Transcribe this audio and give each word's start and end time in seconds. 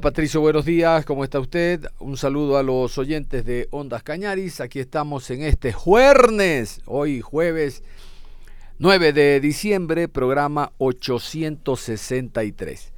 Patricio, 0.00 0.40
buenos 0.42 0.66
días, 0.66 1.06
¿cómo 1.06 1.24
está 1.24 1.40
usted? 1.40 1.86
Un 2.00 2.18
saludo 2.18 2.58
a 2.58 2.62
los 2.62 2.98
oyentes 2.98 3.46
de 3.46 3.66
Ondas 3.70 4.02
Cañaris. 4.02 4.60
Aquí 4.60 4.78
estamos 4.78 5.30
en 5.30 5.42
este 5.42 5.72
jueves, 5.72 6.82
hoy 6.84 7.22
jueves 7.22 7.82
9 8.78 9.14
de 9.14 9.40
diciembre, 9.40 10.08
programa 10.08 10.72
863. 10.78 12.92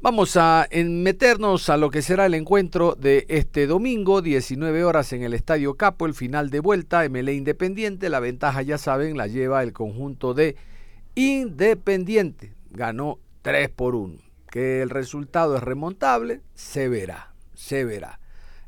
Vamos 0.00 0.36
a 0.36 0.68
meternos 0.72 1.68
a 1.70 1.76
lo 1.76 1.90
que 1.90 2.02
será 2.02 2.26
el 2.26 2.34
encuentro 2.34 2.94
de 2.94 3.26
este 3.28 3.66
domingo, 3.66 4.22
19 4.22 4.84
horas 4.84 5.12
en 5.12 5.22
el 5.22 5.34
Estadio 5.34 5.74
Capo, 5.74 6.06
el 6.06 6.14
final 6.14 6.50
de 6.50 6.60
vuelta, 6.60 7.08
MLE 7.08 7.34
Independiente. 7.34 8.08
La 8.08 8.20
ventaja, 8.20 8.62
ya 8.62 8.78
saben, 8.78 9.16
la 9.16 9.26
lleva 9.26 9.64
el 9.64 9.72
conjunto 9.72 10.34
de 10.34 10.54
Independiente. 11.16 12.52
Ganó 12.70 13.18
3 13.42 13.70
por 13.70 13.96
1 13.96 14.23
que 14.54 14.82
el 14.82 14.90
resultado 14.90 15.56
es 15.56 15.64
remontable, 15.64 16.40
se 16.54 16.88
verá, 16.88 17.34
se 17.54 17.84
verá. 17.84 18.20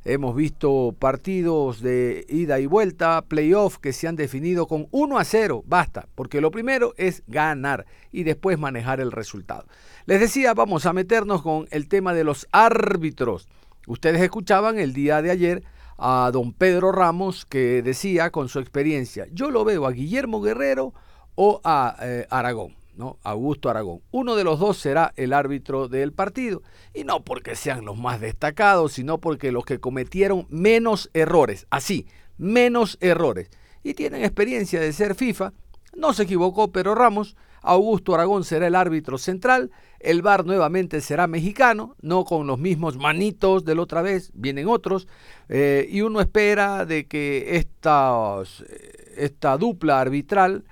Hemos 0.04 0.34
visto 0.34 0.96
partidos 0.98 1.80
de 1.80 2.26
ida 2.28 2.58
y 2.58 2.66
vuelta, 2.66 3.22
playoff 3.22 3.78
que 3.78 3.92
se 3.92 4.08
han 4.08 4.16
definido 4.16 4.66
con 4.66 4.88
1 4.90 5.16
a 5.16 5.22
0, 5.22 5.62
basta, 5.64 6.08
porque 6.16 6.40
lo 6.40 6.50
primero 6.50 6.92
es 6.96 7.22
ganar 7.28 7.86
y 8.10 8.24
después 8.24 8.58
manejar 8.58 8.98
el 8.98 9.12
resultado. 9.12 9.68
Les 10.06 10.18
decía, 10.18 10.54
vamos 10.54 10.86
a 10.86 10.92
meternos 10.92 11.40
con 11.40 11.68
el 11.70 11.86
tema 11.86 12.14
de 12.14 12.24
los 12.24 12.48
árbitros. 12.50 13.46
Ustedes 13.86 14.20
escuchaban 14.22 14.80
el 14.80 14.92
día 14.92 15.22
de 15.22 15.30
ayer 15.30 15.62
a 15.98 16.28
don 16.32 16.52
Pedro 16.52 16.90
Ramos 16.90 17.46
que 17.46 17.80
decía 17.82 18.30
con 18.32 18.48
su 18.48 18.58
experiencia, 18.58 19.28
yo 19.30 19.52
lo 19.52 19.64
veo 19.64 19.86
a 19.86 19.92
Guillermo 19.92 20.42
Guerrero 20.42 20.94
o 21.36 21.60
a 21.62 21.94
eh, 22.02 22.26
Aragón. 22.28 22.74
¿No? 22.96 23.18
Augusto 23.22 23.70
Aragón. 23.70 24.00
Uno 24.10 24.34
de 24.34 24.44
los 24.44 24.58
dos 24.58 24.78
será 24.78 25.12
el 25.16 25.32
árbitro 25.32 25.88
del 25.88 26.12
partido. 26.12 26.62
Y 26.94 27.04
no 27.04 27.24
porque 27.24 27.54
sean 27.54 27.84
los 27.84 27.96
más 27.96 28.20
destacados, 28.20 28.92
sino 28.92 29.18
porque 29.18 29.52
los 29.52 29.64
que 29.64 29.78
cometieron 29.78 30.46
menos 30.48 31.10
errores. 31.12 31.66
Así, 31.70 32.06
menos 32.38 32.98
errores. 33.00 33.50
Y 33.82 33.94
tienen 33.94 34.24
experiencia 34.24 34.80
de 34.80 34.92
ser 34.92 35.14
FIFA. 35.14 35.52
No 35.94 36.12
se 36.12 36.24
equivocó, 36.24 36.72
pero 36.72 36.94
Ramos. 36.94 37.36
Augusto 37.62 38.14
Aragón 38.14 38.44
será 38.44 38.68
el 38.68 38.76
árbitro 38.76 39.18
central. 39.18 39.72
El 39.98 40.22
VAR 40.22 40.46
nuevamente 40.46 41.00
será 41.00 41.26
mexicano, 41.26 41.96
no 42.00 42.24
con 42.24 42.46
los 42.46 42.60
mismos 42.60 42.96
manitos 42.96 43.64
de 43.64 43.74
la 43.74 43.82
otra 43.82 44.02
vez, 44.02 44.30
vienen 44.34 44.68
otros. 44.68 45.08
Eh, 45.48 45.86
y 45.90 46.02
uno 46.02 46.20
espera 46.20 46.86
de 46.86 47.06
que 47.06 47.56
esta, 47.56 48.36
esta 49.16 49.56
dupla 49.58 50.00
arbitral 50.00 50.64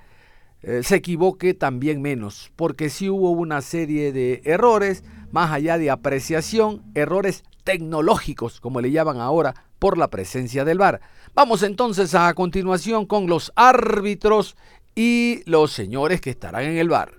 eh, 0.67 0.83
se 0.83 0.97
equivoque 0.97 1.53
también 1.53 2.01
menos, 2.01 2.51
porque 2.57 2.89
sí 2.89 3.11
hubo 3.11 3.31
una 3.31 3.61
serie 3.61 4.13
de 4.13 4.41
errores, 4.45 5.05
más 5.31 5.53
allá 5.53 5.77
de 5.77 5.91
apreciación, 5.91 6.83
errores 6.95 7.45
tecnológicos, 7.65 8.61
como 8.61 8.81
le 8.81 8.91
llaman 8.91 9.21
ahora, 9.21 9.55
por 9.79 9.99
la 9.99 10.09
presencia 10.09 10.65
del 10.65 10.79
VAR. 10.79 11.03
Vamos 11.35 11.63
entonces 11.63 12.15
a 12.15 12.33
continuación 12.33 13.05
con 13.05 13.27
los 13.27 13.53
árbitros 13.57 14.57
y 14.95 15.43
los 15.45 15.71
señores 15.73 16.23
que 16.23 16.31
estarán 16.31 16.63
en 16.63 16.79
el 16.79 16.89
VAR. 16.89 17.13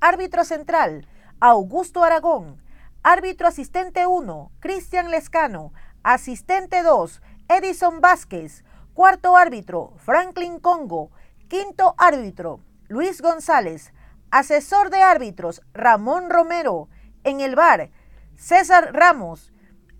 Árbitro 0.00 0.44
central, 0.44 1.06
Augusto 1.40 2.04
Aragón. 2.04 2.62
Árbitro 3.02 3.48
asistente 3.48 4.06
1, 4.06 4.52
Cristian 4.60 5.10
Lescano. 5.10 5.72
Asistente 6.04 6.84
2, 6.84 7.20
Edison 7.48 8.00
Vázquez. 8.00 8.62
Cuarto 8.94 9.36
árbitro, 9.36 9.94
Franklin 9.96 10.60
Congo. 10.60 11.10
Quinto 11.52 11.94
árbitro, 11.98 12.60
Luis 12.88 13.20
González. 13.20 13.92
Asesor 14.30 14.88
de 14.88 15.02
árbitros, 15.02 15.60
Ramón 15.74 16.30
Romero. 16.30 16.88
En 17.24 17.42
el 17.42 17.56
bar, 17.56 17.90
César 18.36 18.94
Ramos. 18.94 19.52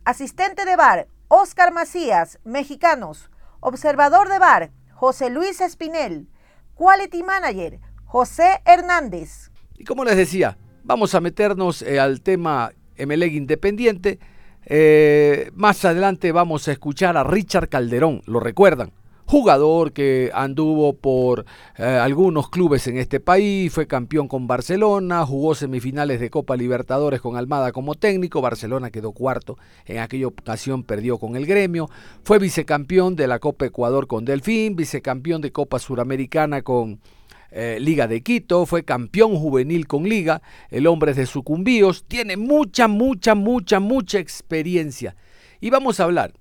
Asistente 0.06 0.64
de 0.64 0.76
bar, 0.76 1.08
Oscar 1.28 1.70
Macías, 1.70 2.38
mexicanos. 2.44 3.28
Observador 3.60 4.30
de 4.30 4.38
bar, 4.38 4.70
José 4.94 5.28
Luis 5.28 5.60
Espinel. 5.60 6.26
Quality 6.72 7.22
Manager, 7.22 7.80
José 8.06 8.62
Hernández. 8.64 9.50
Y 9.76 9.84
como 9.84 10.06
les 10.06 10.16
decía, 10.16 10.56
vamos 10.84 11.14
a 11.14 11.20
meternos 11.20 11.82
eh, 11.82 12.00
al 12.00 12.22
tema 12.22 12.72
MLEG 12.96 13.34
Independiente. 13.34 14.20
Eh, 14.64 15.50
más 15.52 15.84
adelante 15.84 16.32
vamos 16.32 16.66
a 16.68 16.72
escuchar 16.72 17.18
a 17.18 17.24
Richard 17.24 17.68
Calderón, 17.68 18.22
¿lo 18.24 18.40
recuerdan? 18.40 18.90
Jugador 19.26 19.92
que 19.92 20.30
anduvo 20.34 20.94
por 20.94 21.44
eh, 21.76 21.84
algunos 21.84 22.50
clubes 22.50 22.86
en 22.86 22.98
este 22.98 23.20
país, 23.20 23.72
fue 23.72 23.86
campeón 23.86 24.28
con 24.28 24.46
Barcelona, 24.46 25.24
jugó 25.24 25.54
semifinales 25.54 26.20
de 26.20 26.30
Copa 26.30 26.56
Libertadores 26.56 27.20
con 27.20 27.36
Almada 27.36 27.72
como 27.72 27.94
técnico, 27.94 28.40
Barcelona 28.40 28.90
quedó 28.90 29.12
cuarto, 29.12 29.58
en 29.86 29.98
aquella 29.98 30.26
ocasión 30.26 30.82
perdió 30.82 31.18
con 31.18 31.36
el 31.36 31.46
gremio, 31.46 31.88
fue 32.24 32.38
vicecampeón 32.38 33.16
de 33.16 33.26
la 33.26 33.38
Copa 33.38 33.66
Ecuador 33.66 34.06
con 34.06 34.24
Delfín, 34.24 34.76
vicecampeón 34.76 35.40
de 35.40 35.52
Copa 35.52 35.78
Suramericana 35.78 36.62
con 36.62 37.00
eh, 37.50 37.78
Liga 37.80 38.08
de 38.08 38.22
Quito, 38.22 38.64
fue 38.64 38.84
campeón 38.84 39.36
juvenil 39.36 39.86
con 39.86 40.04
Liga, 40.04 40.42
el 40.70 40.86
hombre 40.86 41.12
de 41.14 41.26
Sucumbíos, 41.26 42.04
tiene 42.08 42.36
mucha, 42.36 42.88
mucha, 42.88 43.34
mucha, 43.34 43.78
mucha 43.78 44.18
experiencia. 44.18 45.16
Y 45.60 45.70
vamos 45.70 46.00
a 46.00 46.04
hablar 46.04 46.32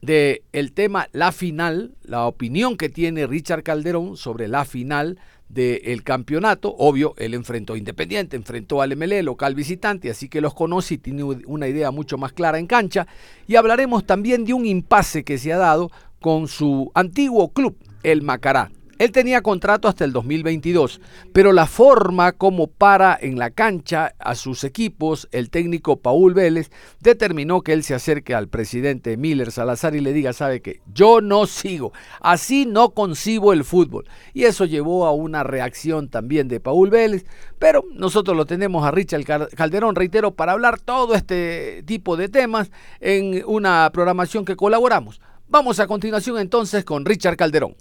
de 0.00 0.42
el 0.52 0.72
tema 0.72 1.08
la 1.12 1.32
final, 1.32 1.92
la 2.02 2.26
opinión 2.26 2.76
que 2.76 2.88
tiene 2.88 3.26
Richard 3.26 3.62
Calderón 3.62 4.16
sobre 4.16 4.48
la 4.48 4.64
final 4.64 5.18
del 5.48 6.02
campeonato. 6.02 6.74
Obvio, 6.78 7.14
él 7.16 7.34
enfrentó 7.34 7.72
a 7.72 7.78
Independiente, 7.78 8.36
enfrentó 8.36 8.82
al 8.82 8.96
MLE, 8.96 9.22
local 9.22 9.54
visitante, 9.54 10.10
así 10.10 10.28
que 10.28 10.40
los 10.40 10.54
conoce 10.54 10.94
y 10.94 10.98
tiene 10.98 11.24
una 11.24 11.68
idea 11.68 11.90
mucho 11.90 12.18
más 12.18 12.32
clara 12.32 12.58
en 12.58 12.66
cancha. 12.66 13.06
Y 13.46 13.56
hablaremos 13.56 14.06
también 14.06 14.44
de 14.44 14.52
un 14.52 14.66
impasse 14.66 15.24
que 15.24 15.38
se 15.38 15.52
ha 15.52 15.58
dado 15.58 15.90
con 16.20 16.48
su 16.48 16.90
antiguo 16.94 17.52
club, 17.52 17.76
el 18.02 18.22
Macará. 18.22 18.70
Él 18.98 19.12
tenía 19.12 19.42
contrato 19.42 19.86
hasta 19.86 20.04
el 20.04 20.12
2022, 20.12 21.00
pero 21.32 21.52
la 21.52 21.66
forma 21.66 22.32
como 22.32 22.66
para 22.66 23.16
en 23.20 23.38
la 23.38 23.50
cancha 23.50 24.14
a 24.18 24.34
sus 24.34 24.64
equipos, 24.64 25.28
el 25.30 25.50
técnico 25.50 26.00
Paul 26.00 26.34
Vélez 26.34 26.70
determinó 26.98 27.62
que 27.62 27.74
él 27.74 27.84
se 27.84 27.94
acerque 27.94 28.34
al 28.34 28.48
presidente 28.48 29.16
Miller 29.16 29.52
Salazar 29.52 29.94
y 29.94 30.00
le 30.00 30.12
diga, 30.12 30.32
sabe 30.32 30.62
que 30.62 30.80
yo 30.92 31.20
no 31.20 31.46
sigo, 31.46 31.92
así 32.20 32.66
no 32.66 32.90
concibo 32.90 33.52
el 33.52 33.62
fútbol. 33.62 34.04
Y 34.34 34.44
eso 34.44 34.64
llevó 34.64 35.06
a 35.06 35.12
una 35.12 35.44
reacción 35.44 36.08
también 36.08 36.48
de 36.48 36.58
Paul 36.58 36.90
Vélez, 36.90 37.24
pero 37.60 37.84
nosotros 37.92 38.36
lo 38.36 38.46
tenemos 38.46 38.84
a 38.84 38.90
Richard 38.90 39.24
Calderón, 39.54 39.94
reitero, 39.94 40.32
para 40.34 40.52
hablar 40.52 40.80
todo 40.80 41.14
este 41.14 41.84
tipo 41.84 42.16
de 42.16 42.28
temas 42.28 42.72
en 43.00 43.44
una 43.46 43.88
programación 43.92 44.44
que 44.44 44.56
colaboramos. 44.56 45.20
Vamos 45.46 45.78
a 45.78 45.86
continuación 45.86 46.38
entonces 46.38 46.84
con 46.84 47.04
Richard 47.04 47.36
Calderón. 47.36 47.76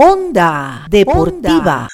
Onda 0.00 0.86
Deportiva. 0.88 1.88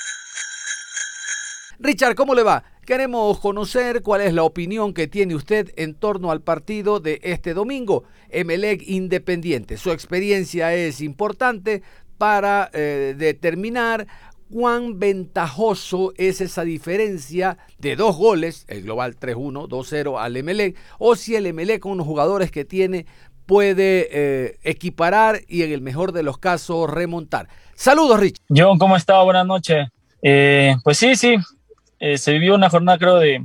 Richard, 1.78 2.14
¿cómo 2.14 2.34
le 2.34 2.42
va? 2.42 2.62
Queremos 2.84 3.40
conocer 3.40 4.02
cuál 4.02 4.20
es 4.20 4.34
la 4.34 4.42
opinión 4.42 4.92
que 4.92 5.06
tiene 5.06 5.34
usted 5.34 5.72
en 5.76 5.94
torno 5.94 6.30
al 6.30 6.42
partido 6.42 7.00
de 7.00 7.18
este 7.22 7.54
domingo, 7.54 8.04
Emelec 8.28 8.82
Independiente. 8.86 9.78
Su 9.78 9.90
experiencia 9.90 10.74
es 10.74 11.00
importante 11.00 11.80
para 12.18 12.68
eh, 12.74 13.14
determinar 13.16 14.06
cuán 14.50 14.98
ventajoso 14.98 16.12
es 16.18 16.42
esa 16.42 16.62
diferencia 16.62 17.56
de 17.78 17.96
dos 17.96 18.18
goles, 18.18 18.66
el 18.68 18.82
global 18.82 19.18
3-1, 19.18 19.66
2-0 19.66 20.20
al 20.20 20.36
Emelec, 20.36 20.76
o 20.98 21.16
si 21.16 21.36
el 21.36 21.46
Emelec 21.46 21.80
con 21.80 21.96
los 21.96 22.06
jugadores 22.06 22.50
que 22.50 22.66
tiene 22.66 23.06
puede 23.46 24.08
eh, 24.10 24.58
equiparar 24.62 25.40
y 25.48 25.62
en 25.62 25.72
el 25.72 25.80
mejor 25.80 26.12
de 26.12 26.22
los 26.22 26.38
casos 26.38 26.90
remontar. 26.90 27.48
Saludos, 27.74 28.20
Rich. 28.20 28.38
John, 28.48 28.78
¿cómo 28.78 28.96
está? 28.96 29.22
Buenas 29.22 29.46
noches. 29.46 29.88
Eh, 30.22 30.76
pues 30.82 30.98
sí, 30.98 31.16
sí, 31.16 31.36
eh, 31.98 32.16
se 32.18 32.32
vivió 32.32 32.54
una 32.54 32.70
jornada, 32.70 32.98
creo, 32.98 33.18
de, 33.18 33.44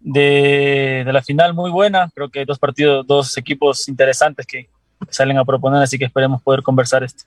de, 0.00 1.10
la 1.12 1.22
final 1.22 1.54
muy 1.54 1.70
buena. 1.70 2.10
Creo 2.14 2.28
que 2.28 2.44
dos 2.44 2.58
partidos, 2.58 3.06
dos 3.06 3.36
equipos 3.36 3.88
interesantes 3.88 4.46
que 4.46 4.68
salen 5.08 5.38
a 5.38 5.44
proponer, 5.44 5.82
así 5.82 5.98
que 5.98 6.04
esperemos 6.04 6.42
poder 6.42 6.62
conversar 6.62 7.02
esto. 7.02 7.24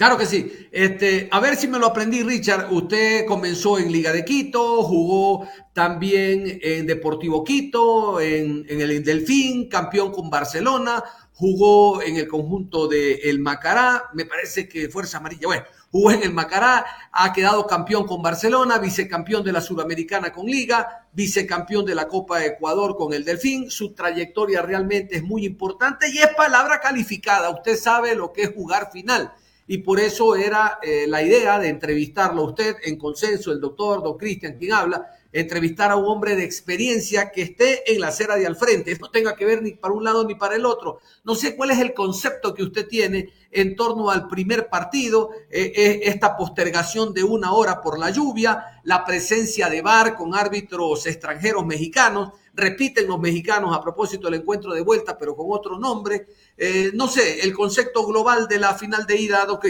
Claro 0.00 0.16
que 0.16 0.24
sí. 0.24 0.50
Este, 0.72 1.28
a 1.30 1.40
ver 1.40 1.56
si 1.56 1.68
me 1.68 1.78
lo 1.78 1.88
aprendí, 1.88 2.22
Richard. 2.22 2.72
Usted 2.72 3.26
comenzó 3.26 3.78
en 3.78 3.92
Liga 3.92 4.12
de 4.12 4.24
Quito, 4.24 4.82
jugó 4.82 5.46
también 5.74 6.58
en 6.62 6.86
Deportivo 6.86 7.44
Quito, 7.44 8.18
en, 8.18 8.64
el 8.66 9.04
Delfín, 9.04 9.68
campeón 9.68 10.10
con 10.10 10.30
Barcelona, 10.30 11.04
jugó 11.34 12.00
en 12.00 12.16
el 12.16 12.26
conjunto 12.26 12.88
de 12.88 13.12
el 13.24 13.40
Macará, 13.40 14.04
me 14.14 14.24
parece 14.24 14.66
que 14.66 14.88
Fuerza 14.88 15.18
Amarilla, 15.18 15.48
bueno, 15.48 15.64
jugó 15.90 16.12
en 16.12 16.22
el 16.22 16.32
Macará, 16.32 16.86
ha 17.12 17.30
quedado 17.34 17.66
campeón 17.66 18.06
con 18.06 18.22
Barcelona, 18.22 18.78
vicecampeón 18.78 19.44
de 19.44 19.52
la 19.52 19.60
Sudamericana 19.60 20.32
con 20.32 20.46
Liga, 20.46 21.08
vicecampeón 21.12 21.84
de 21.84 21.94
la 21.94 22.08
Copa 22.08 22.38
de 22.38 22.46
Ecuador 22.46 22.96
con 22.96 23.12
el 23.12 23.22
Delfín, 23.22 23.70
su 23.70 23.92
trayectoria 23.92 24.62
realmente 24.62 25.16
es 25.16 25.22
muy 25.22 25.44
importante 25.44 26.08
y 26.08 26.16
es 26.20 26.28
palabra 26.28 26.80
calificada, 26.80 27.50
usted 27.50 27.76
sabe 27.76 28.14
lo 28.14 28.32
que 28.32 28.44
es 28.44 28.54
jugar 28.54 28.90
final 28.90 29.34
y 29.70 29.78
por 29.78 30.00
eso 30.00 30.34
era 30.34 30.80
eh, 30.82 31.04
la 31.06 31.22
idea 31.22 31.60
de 31.60 31.68
entrevistarlo 31.68 32.42
a 32.42 32.46
usted 32.46 32.74
en 32.82 32.98
consenso, 32.98 33.52
el 33.52 33.60
doctor, 33.60 34.02
don 34.02 34.18
Cristian, 34.18 34.58
quien 34.58 34.72
habla, 34.72 35.06
entrevistar 35.32 35.92
a 35.92 35.96
un 35.96 36.06
hombre 36.06 36.34
de 36.34 36.42
experiencia 36.42 37.30
que 37.30 37.42
esté 37.42 37.94
en 37.94 38.00
la 38.00 38.08
acera 38.08 38.34
de 38.34 38.48
al 38.48 38.56
frente, 38.56 38.98
no 38.98 39.12
tenga 39.12 39.36
que 39.36 39.44
ver 39.44 39.62
ni 39.62 39.74
para 39.74 39.94
un 39.94 40.02
lado 40.02 40.24
ni 40.24 40.34
para 40.34 40.56
el 40.56 40.66
otro. 40.66 40.98
No 41.22 41.36
sé 41.36 41.54
cuál 41.54 41.70
es 41.70 41.78
el 41.78 41.94
concepto 41.94 42.52
que 42.52 42.64
usted 42.64 42.88
tiene 42.88 43.32
en 43.52 43.76
torno 43.76 44.10
al 44.10 44.26
primer 44.26 44.68
partido, 44.68 45.30
eh, 45.48 45.72
eh, 45.76 46.00
esta 46.02 46.36
postergación 46.36 47.14
de 47.14 47.22
una 47.22 47.52
hora 47.52 47.80
por 47.80 47.96
la 47.96 48.10
lluvia, 48.10 48.80
la 48.82 49.04
presencia 49.04 49.68
de 49.68 49.82
VAR 49.82 50.16
con 50.16 50.34
árbitros 50.34 51.06
extranjeros 51.06 51.64
mexicanos, 51.64 52.32
repiten 52.60 53.08
los 53.08 53.18
mexicanos 53.18 53.74
a 53.74 53.82
propósito 53.82 54.28
del 54.28 54.40
encuentro 54.40 54.72
de 54.72 54.82
vuelta, 54.82 55.16
pero 55.18 55.34
con 55.34 55.46
otro 55.50 55.78
nombre. 55.78 56.26
Eh, 56.56 56.90
no 56.94 57.08
sé, 57.08 57.40
el 57.40 57.52
concepto 57.52 58.06
global 58.06 58.46
de 58.46 58.58
la 58.58 58.74
final 58.74 59.06
de 59.06 59.16
ida, 59.16 59.44
Doc 59.46 59.64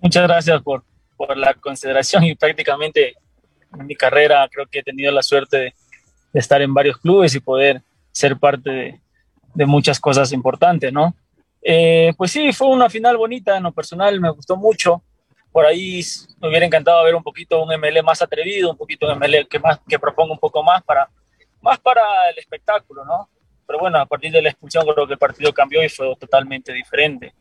Muchas 0.00 0.22
gracias 0.22 0.62
por, 0.62 0.84
por 1.16 1.36
la 1.36 1.54
consideración 1.54 2.24
y 2.24 2.34
prácticamente 2.34 3.14
en 3.78 3.86
mi 3.86 3.96
carrera 3.96 4.48
creo 4.52 4.66
que 4.66 4.80
he 4.80 4.82
tenido 4.82 5.10
la 5.10 5.22
suerte 5.22 5.56
de, 5.56 5.74
estar 6.34 6.60
en 6.60 6.74
varios 6.74 6.98
clubes 6.98 7.34
y 7.34 7.40
poder 7.40 7.82
ser 8.12 8.36
parte 8.36 8.70
de, 8.70 9.00
de 9.54 9.66
muchas 9.66 9.98
cosas 9.98 10.32
importantes, 10.32 10.92
¿no? 10.92 11.14
Eh, 11.62 12.12
pues 12.16 12.30
sí, 12.30 12.52
fue 12.52 12.68
una 12.68 12.88
final 12.88 13.16
bonita, 13.16 13.56
en 13.56 13.64
lo 13.64 13.72
personal 13.72 14.20
me 14.20 14.30
gustó 14.30 14.56
mucho. 14.56 15.02
Por 15.50 15.66
ahí 15.66 16.00
me 16.40 16.48
hubiera 16.48 16.64
encantado 16.64 17.02
ver 17.02 17.16
un 17.16 17.24
poquito 17.24 17.60
un 17.60 17.70
ML 17.74 18.02
más 18.04 18.22
atrevido, 18.22 18.70
un 18.70 18.76
poquito 18.76 19.10
un 19.10 19.18
ML 19.18 19.48
que, 19.48 19.58
más, 19.58 19.80
que 19.88 19.98
proponga 19.98 20.32
un 20.32 20.38
poco 20.38 20.62
más 20.62 20.84
para, 20.84 21.08
más 21.66 21.78
para 21.80 22.30
el 22.30 22.38
espectáculo, 22.38 23.04
¿no? 23.04 23.28
Pero 23.66 23.78
bueno, 23.80 23.98
a 23.98 24.06
partir 24.06 24.32
de 24.32 24.40
la 24.40 24.50
expulsión 24.50 24.86
creo 24.86 25.06
que 25.06 25.14
el 25.14 25.18
partido 25.18 25.52
cambió 25.52 25.82
y 25.82 25.88
fue 25.88 26.14
totalmente 26.16 26.72
diferente. 26.72 27.34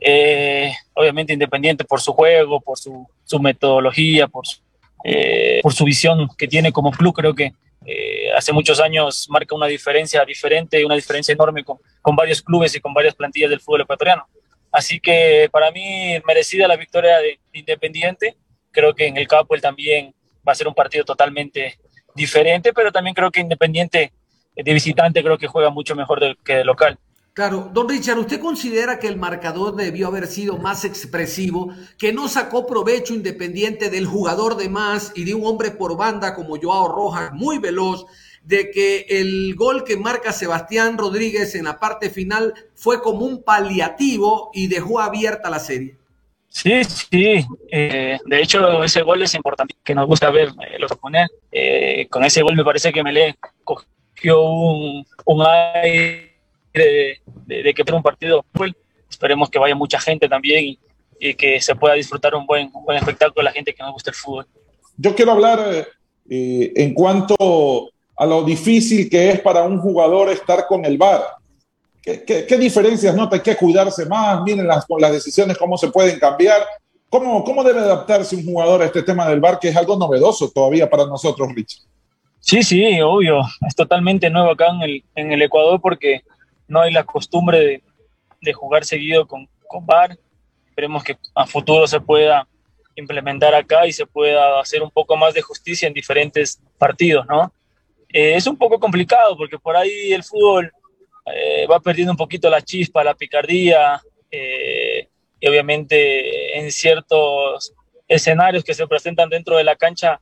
Eh, 0.00 0.72
obviamente 0.94 1.32
Independiente 1.32 1.84
por 1.84 2.00
su 2.00 2.12
juego, 2.12 2.60
por 2.60 2.78
su, 2.78 3.06
su 3.24 3.38
metodología, 3.38 4.26
por 4.26 4.46
su, 4.46 4.60
eh, 5.04 5.60
por 5.62 5.72
su 5.72 5.84
visión 5.84 6.28
que 6.36 6.48
tiene 6.48 6.72
como 6.72 6.90
club, 6.90 7.14
creo 7.14 7.34
que 7.34 7.52
eh, 7.86 8.30
hace 8.36 8.52
muchos 8.52 8.78
años 8.80 9.26
marca 9.30 9.54
una 9.54 9.66
diferencia 9.66 10.24
diferente, 10.24 10.84
una 10.84 10.96
diferencia 10.96 11.32
enorme 11.32 11.64
con, 11.64 11.78
con, 12.02 12.14
varios 12.14 12.42
clubes 12.42 12.74
y 12.74 12.80
con 12.80 12.92
varias 12.92 13.14
plantillas 13.14 13.48
del 13.48 13.60
fútbol 13.60 13.82
ecuatoriano. 13.82 14.26
Así 14.70 15.00
que 15.00 15.48
para 15.50 15.70
mí 15.70 16.20
merecida 16.26 16.68
la 16.68 16.76
victoria 16.76 17.18
de, 17.18 17.38
Independiente. 17.52 18.36
Creo 18.70 18.94
que 18.94 19.06
en 19.06 19.16
el 19.16 19.26
Capo 19.26 19.54
él 19.54 19.60
también 19.60 20.14
va 20.46 20.52
a 20.52 20.54
ser 20.54 20.68
un 20.68 20.74
partido 20.74 21.04
totalmente 21.04 21.78
diferente, 22.14 22.72
pero 22.72 22.92
también 22.92 23.14
creo 23.14 23.30
que 23.30 23.40
Independiente 23.40 24.12
de 24.56 24.72
visitante 24.72 25.22
creo 25.22 25.38
que 25.38 25.46
juega 25.46 25.70
mucho 25.70 25.94
mejor 25.94 26.20
que 26.44 26.54
de 26.54 26.64
local. 26.64 26.98
Claro, 27.32 27.70
don 27.72 27.88
Richard, 27.88 28.18
¿usted 28.18 28.40
considera 28.40 28.98
que 28.98 29.06
el 29.06 29.16
marcador 29.16 29.76
debió 29.76 30.08
haber 30.08 30.26
sido 30.26 30.58
más 30.58 30.84
expresivo, 30.84 31.72
que 31.96 32.12
no 32.12 32.28
sacó 32.28 32.66
provecho 32.66 33.14
independiente 33.14 33.88
del 33.88 34.04
jugador 34.04 34.56
de 34.56 34.68
más 34.68 35.12
y 35.14 35.24
de 35.24 35.34
un 35.34 35.46
hombre 35.46 35.70
por 35.70 35.96
banda 35.96 36.34
como 36.34 36.60
Joao 36.60 36.88
Rojas, 36.88 37.32
muy 37.32 37.58
veloz, 37.58 38.04
de 38.42 38.70
que 38.72 39.06
el 39.08 39.54
gol 39.54 39.84
que 39.84 39.96
marca 39.96 40.32
Sebastián 40.32 40.98
Rodríguez 40.98 41.54
en 41.54 41.64
la 41.64 41.78
parte 41.78 42.10
final 42.10 42.52
fue 42.74 43.00
como 43.00 43.24
un 43.24 43.44
paliativo 43.44 44.50
y 44.52 44.66
dejó 44.66 45.00
abierta 45.00 45.50
la 45.50 45.60
serie? 45.60 45.99
Sí, 46.50 46.82
sí. 46.84 47.46
Eh, 47.70 48.18
de 48.26 48.42
hecho, 48.42 48.82
ese 48.82 49.02
gol 49.02 49.22
es 49.22 49.34
importante, 49.34 49.74
que 49.82 49.94
nos 49.94 50.06
gusta 50.06 50.30
ver 50.30 50.48
eh, 50.48 50.78
los 50.78 50.90
japoneses. 50.90 51.30
Eh, 51.50 52.06
con 52.10 52.24
ese 52.24 52.42
gol 52.42 52.56
me 52.56 52.64
parece 52.64 52.92
que 52.92 53.02
Melé 53.02 53.36
cogió 53.64 54.42
un, 54.42 55.06
un 55.24 55.46
aire 55.46 56.36
de, 56.74 57.20
que 57.74 57.84
sea 57.84 57.94
un 57.94 58.02
partido 58.02 58.44
Esperemos 59.08 59.48
que 59.48 59.58
vaya 59.58 59.74
mucha 59.74 60.00
gente 60.00 60.28
también 60.28 60.64
y, 60.64 61.34
que 61.34 61.60
se 61.60 61.74
pueda 61.74 61.94
disfrutar 61.94 62.34
un 62.34 62.46
buen, 62.46 62.70
un 62.72 62.84
buen 62.84 62.96
espectáculo 62.96 63.42
a 63.42 63.44
la 63.44 63.52
gente 63.52 63.74
que 63.74 63.82
nos 63.82 63.92
gusta 63.92 64.10
el 64.10 64.16
fútbol. 64.16 64.46
Yo 64.96 65.14
quiero 65.14 65.32
hablar 65.32 65.86
en 66.26 66.94
cuanto 66.94 67.90
a 68.16 68.24
lo 68.24 68.42
difícil 68.42 69.10
que 69.10 69.30
es 69.30 69.40
para 69.40 69.62
un 69.62 69.78
jugador 69.80 70.30
estar 70.30 70.66
con 70.66 70.84
el 70.86 70.96
VAR. 70.96 71.22
¿Qué, 72.02 72.24
qué, 72.24 72.46
qué 72.46 72.56
diferencias 72.56 73.14
nota? 73.14 73.36
Hay 73.36 73.42
que 73.42 73.56
cuidarse 73.56 74.06
más, 74.06 74.42
miren 74.42 74.66
las, 74.66 74.86
las 74.98 75.12
decisiones, 75.12 75.58
cómo 75.58 75.76
se 75.76 75.88
pueden 75.88 76.18
cambiar. 76.18 76.60
¿Cómo, 77.08 77.42
¿Cómo 77.42 77.64
debe 77.64 77.80
adaptarse 77.80 78.36
un 78.36 78.44
jugador 78.44 78.82
a 78.82 78.86
este 78.86 79.02
tema 79.02 79.28
del 79.28 79.40
VAR, 79.40 79.58
que 79.58 79.68
es 79.68 79.76
algo 79.76 79.96
novedoso 79.96 80.50
todavía 80.50 80.88
para 80.88 81.06
nosotros, 81.06 81.48
Rich? 81.54 81.82
Sí, 82.38 82.62
sí, 82.62 83.00
obvio. 83.00 83.40
Es 83.66 83.74
totalmente 83.74 84.30
nuevo 84.30 84.52
acá 84.52 84.68
en 84.68 84.82
el, 84.82 85.04
en 85.16 85.32
el 85.32 85.42
Ecuador 85.42 85.80
porque 85.80 86.22
no 86.68 86.80
hay 86.80 86.92
la 86.92 87.04
costumbre 87.04 87.58
de, 87.58 87.82
de 88.40 88.52
jugar 88.52 88.84
seguido 88.84 89.26
con, 89.26 89.48
con 89.66 89.84
VAR. 89.84 90.16
Esperemos 90.68 91.02
que 91.02 91.18
a 91.34 91.46
futuro 91.46 91.86
se 91.86 92.00
pueda 92.00 92.46
implementar 92.94 93.54
acá 93.54 93.86
y 93.86 93.92
se 93.92 94.06
pueda 94.06 94.60
hacer 94.60 94.82
un 94.82 94.90
poco 94.90 95.16
más 95.16 95.34
de 95.34 95.42
justicia 95.42 95.88
en 95.88 95.94
diferentes 95.94 96.60
partidos, 96.78 97.26
¿no? 97.26 97.52
Eh, 98.12 98.34
es 98.34 98.46
un 98.46 98.56
poco 98.56 98.78
complicado 98.78 99.36
porque 99.36 99.58
por 99.58 99.76
ahí 99.76 100.12
el 100.12 100.22
fútbol 100.22 100.72
eh, 101.26 101.66
va 101.70 101.80
perdiendo 101.80 102.12
un 102.12 102.16
poquito 102.16 102.48
la 102.50 102.62
chispa, 102.62 103.04
la 103.04 103.14
picardía, 103.14 104.00
eh, 104.30 105.08
y 105.40 105.48
obviamente 105.48 106.58
en 106.58 106.70
ciertos 106.70 107.72
escenarios 108.06 108.64
que 108.64 108.74
se 108.74 108.86
presentan 108.86 109.28
dentro 109.28 109.56
de 109.56 109.64
la 109.64 109.76
cancha 109.76 110.20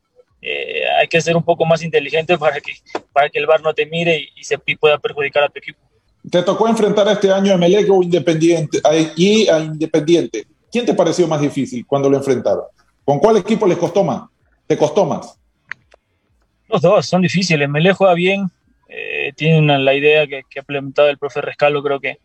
hay 1.00 1.08
que 1.08 1.20
ser 1.20 1.36
un 1.36 1.42
poco 1.42 1.66
más 1.66 1.82
inteligente 1.82 2.38
para 2.38 2.60
que, 2.60 2.72
para 3.12 3.28
que 3.28 3.38
el 3.38 3.46
VAR 3.46 3.60
no 3.60 3.74
te 3.74 3.86
mire 3.86 4.18
y, 4.18 4.28
y 4.36 4.44
se 4.44 4.58
pueda 4.58 4.98
perjudicar 4.98 5.42
a 5.42 5.48
tu 5.48 5.58
equipo. 5.58 5.80
Te 6.30 6.42
tocó 6.42 6.68
enfrentar 6.68 7.08
este 7.08 7.32
año 7.32 7.54
a 7.54 7.56
Melec 7.56 7.90
o 7.90 8.02
Independiente 8.02 8.80
y 9.16 9.48
a 9.48 9.60
Independiente. 9.60 10.46
¿Quién 10.70 10.84
te 10.84 10.94
pareció 10.94 11.26
más 11.26 11.40
difícil 11.40 11.86
cuando 11.86 12.10
lo 12.10 12.16
enfrentaron? 12.18 12.64
¿Con 13.04 13.18
cuál 13.18 13.38
equipo 13.38 13.66
les 13.66 13.78
costó 13.78 14.04
más? 14.04 14.24
¿Te 14.66 14.76
costó 14.76 15.06
más? 15.06 15.38
Los 16.68 16.82
dos 16.82 17.06
son 17.06 17.22
difíciles. 17.22 17.68
Melec 17.68 17.96
juega 17.96 18.12
bien, 18.12 18.50
eh, 19.28 19.32
tiene 19.32 19.78
la 19.78 19.94
idea 19.94 20.26
que, 20.26 20.42
que, 20.48 20.58
ha 20.58 20.62
implementado 20.62 21.08
el 21.08 21.18
profe 21.18 21.40
Rescalo, 21.40 21.82
creo 21.82 22.00
que 22.00 22.18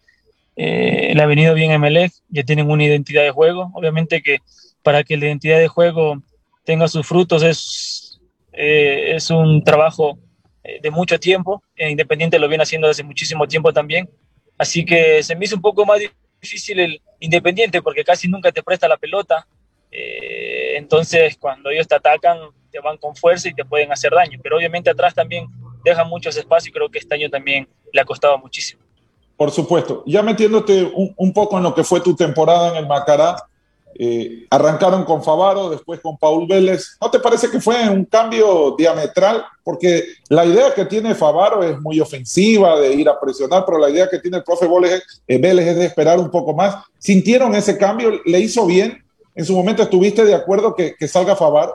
eh, 0.55 1.13
le 1.15 1.21
ha 1.21 1.25
venido 1.25 1.53
bien 1.53 1.71
a 1.71 1.79
Melec, 1.79 2.11
ya 2.29 2.43
tienen 2.43 2.69
una 2.69 2.83
identidad 2.83 3.23
de 3.23 3.31
juego. 3.31 3.71
Obviamente 3.73 4.21
que 4.21 4.39
para 4.81 5.03
que 5.03 5.17
la 5.17 5.25
identidad 5.25 5.57
de 5.59 5.67
juego 5.67 6.21
tenga 6.63 6.87
sus 6.87 7.07
frutos 7.07 7.43
es, 7.43 8.19
eh, 8.51 9.15
es 9.15 9.29
un 9.29 9.63
trabajo 9.63 10.17
eh, 10.63 10.79
de 10.81 10.91
mucho 10.91 11.19
tiempo. 11.19 11.63
Independiente 11.75 12.39
lo 12.39 12.47
viene 12.47 12.63
haciendo 12.63 12.87
desde 12.87 13.03
muchísimo 13.03 13.47
tiempo 13.47 13.73
también. 13.73 14.09
Así 14.57 14.85
que 14.85 15.23
se 15.23 15.35
me 15.35 15.45
hizo 15.45 15.55
un 15.55 15.61
poco 15.61 15.85
más 15.85 15.99
difícil 16.41 16.79
el 16.79 17.01
Independiente 17.19 17.81
porque 17.81 18.03
casi 18.03 18.27
nunca 18.27 18.51
te 18.51 18.61
presta 18.61 18.87
la 18.87 18.97
pelota. 18.97 19.47
Eh, 19.89 20.75
entonces, 20.75 21.37
cuando 21.37 21.69
ellos 21.69 21.87
te 21.87 21.95
atacan, 21.95 22.37
te 22.69 22.79
van 22.79 22.97
con 22.97 23.15
fuerza 23.15 23.47
y 23.47 23.53
te 23.53 23.63
pueden 23.63 23.91
hacer 23.93 24.11
daño. 24.11 24.37
Pero 24.43 24.57
obviamente 24.57 24.89
atrás 24.89 25.15
también 25.15 25.47
dejan 25.83 26.07
muchos 26.07 26.35
espacios 26.37 26.69
y 26.69 26.71
creo 26.71 26.89
que 26.89 26.99
este 26.99 27.15
año 27.15 27.29
también 27.29 27.67
le 27.91 28.01
ha 28.01 28.05
costado 28.05 28.37
muchísimo. 28.37 28.81
Por 29.35 29.51
supuesto. 29.51 30.03
Ya 30.05 30.21
metiéndote 30.21 30.83
un, 30.83 31.13
un 31.17 31.33
poco 31.33 31.57
en 31.57 31.63
lo 31.63 31.73
que 31.73 31.83
fue 31.83 32.01
tu 32.01 32.15
temporada 32.15 32.71
en 32.71 32.77
el 32.77 32.87
Macará, 32.87 33.35
eh, 33.95 34.45
arrancaron 34.49 35.03
con 35.05 35.23
Favaro, 35.23 35.69
después 35.69 35.99
con 35.99 36.17
Paul 36.17 36.47
Vélez. 36.47 36.97
¿No 36.99 37.11
te 37.11 37.19
parece 37.19 37.49
que 37.49 37.59
fue 37.59 37.87
un 37.89 38.05
cambio 38.05 38.75
diametral? 38.77 39.45
Porque 39.63 40.03
la 40.29 40.45
idea 40.45 40.73
que 40.73 40.85
tiene 40.85 41.13
Favaro 41.13 41.63
es 41.63 41.79
muy 41.79 41.99
ofensiva, 41.99 42.79
de 42.79 42.93
ir 42.93 43.07
a 43.07 43.19
presionar, 43.19 43.63
pero 43.65 43.77
la 43.77 43.89
idea 43.89 44.09
que 44.09 44.19
tiene 44.19 44.37
el 44.37 44.43
profe 44.43 44.67
Vélez, 44.67 45.03
eh, 45.27 45.37
Vélez 45.37 45.67
es 45.67 45.75
de 45.77 45.85
esperar 45.85 46.19
un 46.19 46.31
poco 46.31 46.53
más. 46.53 46.75
¿Sintieron 46.97 47.53
ese 47.55 47.77
cambio? 47.77 48.21
¿Le 48.25 48.39
hizo 48.39 48.65
bien? 48.65 49.03
¿En 49.35 49.45
su 49.45 49.53
momento 49.55 49.83
estuviste 49.83 50.25
de 50.25 50.35
acuerdo 50.35 50.73
que, 50.75 50.95
que 50.95 51.07
salga 51.07 51.35
Favaro? 51.35 51.73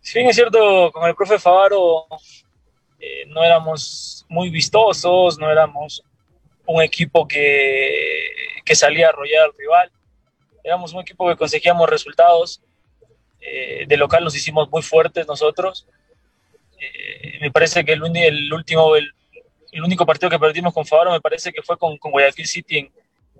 Sí, 0.00 0.20
es 0.20 0.36
cierto, 0.36 0.90
con 0.92 1.08
el 1.08 1.14
profe 1.14 1.38
Favaro 1.38 2.06
eh, 3.00 3.24
no 3.28 3.44
éramos 3.44 4.26
muy 4.28 4.50
vistosos, 4.50 5.38
no 5.38 5.50
éramos 5.50 6.02
un 6.66 6.82
equipo 6.82 7.26
que, 7.28 8.28
que 8.64 8.74
salía 8.74 9.06
a 9.06 9.10
arrollar 9.10 9.44
al 9.44 9.52
rival 9.56 9.92
éramos 10.66 10.92
un 10.92 11.00
equipo 11.00 11.28
que 11.28 11.36
conseguíamos 11.36 11.88
resultados. 11.88 12.60
Eh, 13.40 13.84
de 13.86 13.96
local 13.96 14.24
nos 14.24 14.34
hicimos 14.34 14.68
muy 14.68 14.82
fuertes 14.82 15.26
nosotros. 15.28 15.86
Eh, 16.78 17.38
me 17.40 17.52
parece 17.52 17.84
que 17.84 17.92
el, 17.92 18.02
último, 18.52 18.96
el, 18.96 19.12
único 19.82 20.04
partido 20.04 20.28
que 20.28 20.38
perdimos 20.38 20.74
con 20.74 20.84
Favaro 20.84 21.12
me 21.12 21.20
parece 21.20 21.52
que 21.52 21.62
fue 21.62 21.78
con, 21.78 21.96
Guayaquil 21.96 22.46
City 22.46 22.90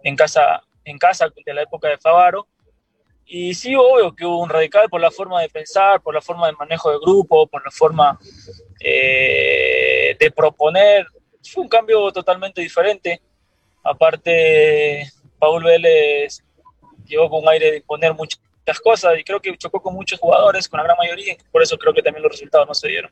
en, 0.04 0.16
casa, 0.16 0.62
en 0.84 0.98
casa 0.98 1.28
de 1.44 1.54
la 1.54 1.62
época 1.62 1.88
de 1.88 1.98
Favaro. 1.98 2.46
Y 3.28 3.54
sí, 3.54 3.74
obvio 3.74 4.14
que 4.14 4.24
hubo 4.24 4.40
un 4.40 4.48
radical 4.48 4.88
por 4.88 5.00
la 5.00 5.10
forma 5.10 5.42
de 5.42 5.48
pensar, 5.48 6.00
por 6.00 6.14
la 6.14 6.20
forma 6.20 6.46
de 6.46 6.52
manejo 6.52 6.90
de 6.92 6.98
grupo, 6.98 7.48
por 7.48 7.64
la 7.64 7.72
forma 7.72 8.18
eh, 8.80 10.16
de 10.18 10.30
proponer. 10.30 11.06
Fue 11.42 11.64
un 11.64 11.68
cambio 11.68 12.12
totalmente 12.12 12.60
diferente. 12.60 13.20
Aparte, 13.82 15.10
Paul 15.38 15.64
Vélez 15.64 16.42
llegó 17.04 17.28
con 17.28 17.42
un 17.42 17.48
aire 17.48 17.72
de 17.72 17.76
imponer 17.78 18.14
muchas 18.14 18.40
cosas 18.82 19.18
y 19.18 19.24
creo 19.24 19.40
que 19.40 19.56
chocó 19.56 19.80
con 19.80 19.94
muchos 19.94 20.18
jugadores, 20.18 20.68
con 20.68 20.78
la 20.78 20.84
gran 20.84 20.96
mayoría, 20.96 21.36
por 21.52 21.62
eso 21.62 21.76
creo 21.78 21.94
que 21.94 22.02
también 22.02 22.22
los 22.22 22.32
resultados 22.32 22.66
no 22.66 22.74
se 22.74 22.88
dieron. 22.88 23.10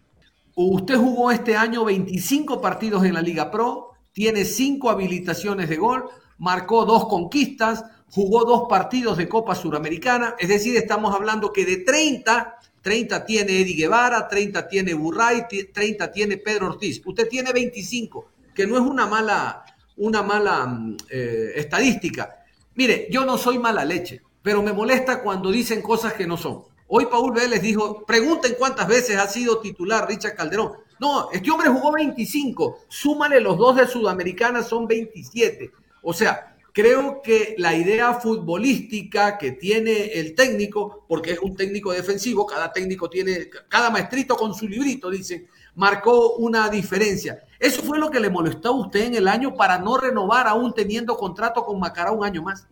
Usted 0.57 0.97
jugó 0.97 1.31
este 1.31 1.57
año 1.57 1.85
25 1.85 2.61
partidos 2.61 3.05
en 3.05 3.15
la 3.15 3.23
Liga 3.23 3.51
Pro, 3.51 3.91
tiene 4.13 4.45
5 4.45 4.91
habilitaciones 4.91 5.69
de 5.69 5.77
gol, 5.77 6.09
marcó 6.39 6.85
dos 6.85 7.07
conquistas, 7.07 7.85
jugó 8.15 8.45
dos 8.45 8.67
partidos 8.69 9.19
de 9.19 9.29
Copa 9.29 9.57
Suramericana, 9.57 10.37
es 10.39 10.49
decir, 10.49 10.77
estamos 10.77 11.13
hablando 11.13 11.53
que 11.53 11.65
de 11.65 11.79
30, 11.79 12.61
30 12.81 13.27
tiene 13.27 13.61
Eddie 13.61 13.75
Guevara, 13.75 14.29
30 14.29 14.69
tiene 14.69 14.95
Burray, 14.95 15.47
30 15.49 16.13
tiene 16.13 16.37
Pedro 16.37 16.69
Ortiz. 16.69 17.03
Usted 17.05 17.29
tiene 17.29 17.53
25, 17.53 18.29
que 18.55 18.69
no 18.69 18.77
es 18.77 18.83
una 18.83 19.07
mala, 19.07 19.65
una 19.97 20.23
mala 20.23 20.65
mm, 20.65 20.97
eh, 21.11 21.53
estadística. 21.57 22.37
Mire, 22.77 23.09
yo 23.11 23.25
no 23.25 23.37
soy 23.37 23.59
mala 23.59 23.85
leche, 23.85 24.23
pero 24.43 24.63
me 24.63 24.73
molesta 24.73 25.21
cuando 25.21 25.51
dicen 25.51 25.83
cosas 25.83 26.13
que 26.13 26.25
no 26.25 26.37
son. 26.37 26.63
Hoy 26.87 27.07
Paul 27.07 27.33
Vélez 27.33 27.63
dijo, 27.63 28.05
pregunten 28.07 28.55
cuántas 28.57 28.87
veces 28.87 29.17
ha 29.17 29.27
sido 29.27 29.59
titular 29.59 30.07
Richard 30.07 30.37
Calderón. 30.37 30.71
No, 31.01 31.33
este 31.33 31.51
hombre 31.51 31.69
jugó 31.69 31.91
25, 31.91 32.85
súmale 32.87 33.41
los 33.41 33.59
dos 33.59 33.75
de 33.75 33.89
Sudamericana, 33.89 34.63
son 34.63 34.87
27. 34.87 35.73
O 36.03 36.13
sea, 36.13 36.54
creo 36.75 37.23
que 37.23 37.55
la 37.57 37.75
idea 37.75 38.15
futbolística 38.15 39.39
que 39.39 39.53
tiene 39.53 40.07
el 40.15 40.35
técnico, 40.35 41.05
porque 41.09 41.31
es 41.31 41.39
un 41.39 41.55
técnico 41.55 41.93
defensivo, 41.93 42.45
cada 42.45 42.73
técnico 42.73 43.09
tiene, 43.09 43.49
cada 43.69 43.91
maestrito 43.91 44.37
con 44.37 44.53
su 44.53 44.67
librito, 44.67 45.09
dice, 45.09 45.47
marcó 45.77 46.35
una 46.35 46.69
diferencia. 46.69 47.45
Eso 47.61 47.81
fue 47.85 48.01
lo 48.01 48.11
que 48.11 48.19
le 48.19 48.29
molestó 48.29 48.71
a 48.71 48.73
usted 48.73 49.07
en 49.07 49.15
el 49.15 49.29
año 49.29 49.55
para 49.55 49.79
no 49.79 49.97
renovar 49.97 50.49
aún 50.49 50.75
teniendo 50.75 51.17
contrato 51.17 51.65
con 51.65 51.79
Macará 51.79 52.11
un 52.11 52.25
año 52.25 52.43
más. 52.43 52.67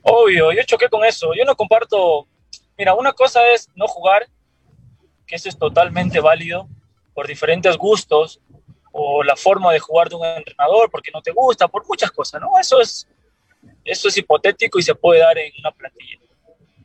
Obvio, 0.00 0.50
yo 0.52 0.62
choqué 0.64 0.88
con 0.88 1.04
eso. 1.04 1.34
Yo 1.34 1.44
no 1.44 1.54
comparto. 1.54 2.26
Mira, 2.78 2.94
una 2.94 3.12
cosa 3.12 3.46
es 3.52 3.68
no 3.74 3.86
jugar, 3.86 4.26
que 5.26 5.36
eso 5.36 5.50
es 5.50 5.58
totalmente 5.58 6.18
válido 6.20 6.66
por 7.12 7.26
diferentes 7.26 7.76
gustos 7.76 8.40
o 8.90 9.22
la 9.22 9.36
forma 9.36 9.70
de 9.70 9.80
jugar 9.80 10.08
de 10.08 10.14
un 10.14 10.24
entrenador, 10.24 10.90
porque 10.90 11.10
no 11.12 11.20
te 11.20 11.30
gusta, 11.30 11.68
por 11.68 11.86
muchas 11.86 12.10
cosas, 12.10 12.40
¿no? 12.40 12.58
Eso 12.58 12.80
es, 12.80 13.06
eso 13.88 14.08
es 14.08 14.16
hipotético 14.16 14.78
y 14.78 14.82
se 14.82 14.94
puede 14.94 15.20
dar 15.20 15.38
en 15.38 15.52
una 15.58 15.72
plantilla. 15.72 16.18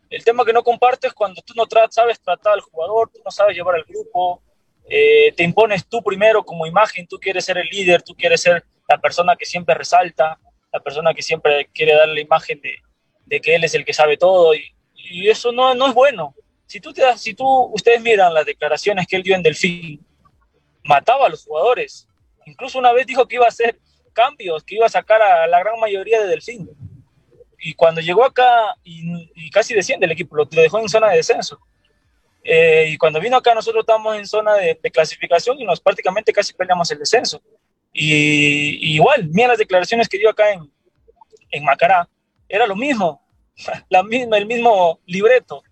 El 0.10 0.24
tema 0.24 0.46
que 0.46 0.54
no 0.54 0.64
comparto 0.64 1.08
es 1.08 1.14
cuando 1.14 1.42
tú 1.42 1.54
no 1.56 1.66
sabes 1.90 2.20
tratar 2.20 2.54
al 2.54 2.62
jugador, 2.62 3.10
tú 3.12 3.20
no 3.26 3.32
sabes 3.32 3.56
llevar 3.56 3.76
al 3.76 3.84
grupo, 3.84 4.42
eh, 4.90 5.34
te 5.36 5.44
impones 5.44 5.88
tú 5.88 6.04
primero 6.04 6.44
como 6.44 6.66
imagen, 6.66 7.08
tú 7.08 7.18
quieres 7.20 7.46
ser 7.46 7.58
el 7.58 7.68
líder, 7.68 8.04
tú 8.04 8.16
quieres 8.16 8.42
ser 8.42 8.64
la 8.88 9.00
persona 9.00 9.36
que 9.36 9.46
siempre 9.46 9.76
resalta, 9.76 10.40
la 10.72 10.80
persona 10.80 11.14
que 11.14 11.22
siempre 11.22 11.70
quiere 11.74 11.96
dar 11.96 12.08
la 12.08 12.20
imagen 12.20 12.62
de, 12.62 12.76
de 13.26 13.42
que 13.42 13.56
él 13.56 13.64
es 13.64 13.74
el 13.74 13.86
que 13.86 13.94
sabe 13.94 14.18
todo 14.18 14.54
y, 14.54 14.74
y 14.96 15.30
eso 15.30 15.52
no, 15.52 15.74
no, 15.76 15.88
es 15.88 15.94
bueno. 15.94 16.36
Si 16.66 16.80
tú, 16.80 16.94
te 16.94 17.02
das, 17.02 17.22
si 17.22 17.34
tú, 17.34 17.46
ustedes 17.74 18.02
miran 18.02 18.34
las 18.34 18.46
declaraciones 18.46 19.06
que 19.08 19.16
él 19.16 19.24
dio 19.24 19.36
en 19.36 19.44
Delfín, 19.44 20.06
mataba 20.84 21.28
a 21.28 21.30
los 21.30 21.44
jugadores. 21.44 22.08
Incluso 22.46 22.80
una 22.80 22.92
vez 22.94 23.06
dijo 23.06 23.28
que 23.28 23.36
iba 23.36 23.46
a 23.46 23.50
hacer 23.50 23.80
cambios, 24.14 24.64
que 24.64 24.76
iba 24.76 24.86
a 24.86 24.90
sacar 24.90 25.22
a 25.22 25.48
la 25.48 25.60
gran 25.60 25.80
mayoría 25.80 26.22
de 26.22 26.28
Delfín. 26.28 26.70
Y 27.66 27.74
cuando 27.76 28.02
llegó 28.02 28.26
acá 28.26 28.76
y, 28.84 29.50
casi 29.50 29.74
desciende 29.74 30.06
el 30.06 30.12
equipo, 30.12 30.36
lo, 30.36 30.44
dejó 30.46 30.80
en 30.80 30.90
zona 30.90 31.10
de 31.10 31.18
descenso. 31.18 31.58
Eh, 32.44 32.88
y 32.90 32.98
cuando 32.98 33.22
vino 33.22 33.38
acá 33.38 33.56
nosotros 33.56 33.84
estábamos 33.84 34.18
en 34.18 34.28
zona 34.28 34.56
de, 34.56 34.78
clasificación 34.92 35.58
y 35.62 35.66
nos 35.66 35.80
prácticamente 35.80 36.34
casi 36.34 36.54
peleamos 36.54 36.92
el 36.92 37.00
descenso. 37.00 37.42
Y, 37.94 38.96
igual, 38.96 39.30
mira 39.30 39.48
las 39.48 39.60
declaraciones 39.60 40.10
que 40.10 40.18
dio 40.18 40.30
acá 40.30 40.52
en, 40.52 40.70
en 41.52 41.64
Macará, 41.64 42.10
era 42.50 42.68
lo 42.68 42.76
mismo, 42.76 43.22
la 43.90 44.04
misma, 44.04 44.38
el 44.38 44.46
mismo 44.46 45.00
libreto. 45.06 45.64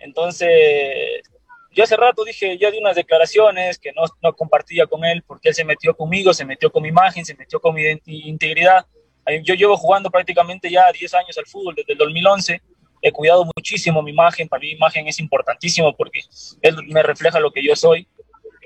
Entonces, 0.00 1.22
yo 1.70 1.84
hace 1.84 1.96
rato 1.96 2.24
dije, 2.24 2.58
ya 2.58 2.72
di 2.72 2.78
unas 2.78 2.96
declaraciones 2.96 3.78
que 3.78 3.92
no, 3.92 4.02
no, 4.22 4.32
compartía 4.34 4.88
con 4.88 5.04
él 5.04 5.22
porque 5.24 5.50
él 5.50 5.54
se 5.54 5.64
metió 5.64 5.94
conmigo, 5.96 6.34
se 6.34 6.44
metió 6.44 6.72
con 6.72 6.82
mi 6.82 6.88
imagen, 6.88 7.24
se 7.24 7.36
metió 7.36 7.60
con 7.60 7.76
mi 7.76 8.00
integridad. 8.06 8.86
Yo 9.44 9.54
llevo 9.54 9.76
jugando 9.76 10.10
prácticamente 10.10 10.70
ya 10.70 10.90
10 10.92 11.14
años 11.14 11.38
al 11.38 11.46
fútbol 11.46 11.74
desde 11.74 11.92
el 11.92 11.98
2011. 11.98 12.62
He 13.00 13.12
cuidado 13.12 13.48
muchísimo 13.56 14.02
mi 14.02 14.10
imagen, 14.10 14.48
para 14.48 14.60
mí 14.60 14.68
mi 14.68 14.72
imagen 14.74 15.06
es 15.06 15.18
importantísimo 15.20 15.96
porque 15.96 16.20
él 16.62 16.76
me 16.88 17.02
refleja 17.02 17.38
lo 17.38 17.50
que 17.50 17.64
yo 17.64 17.76
soy. 17.76 18.08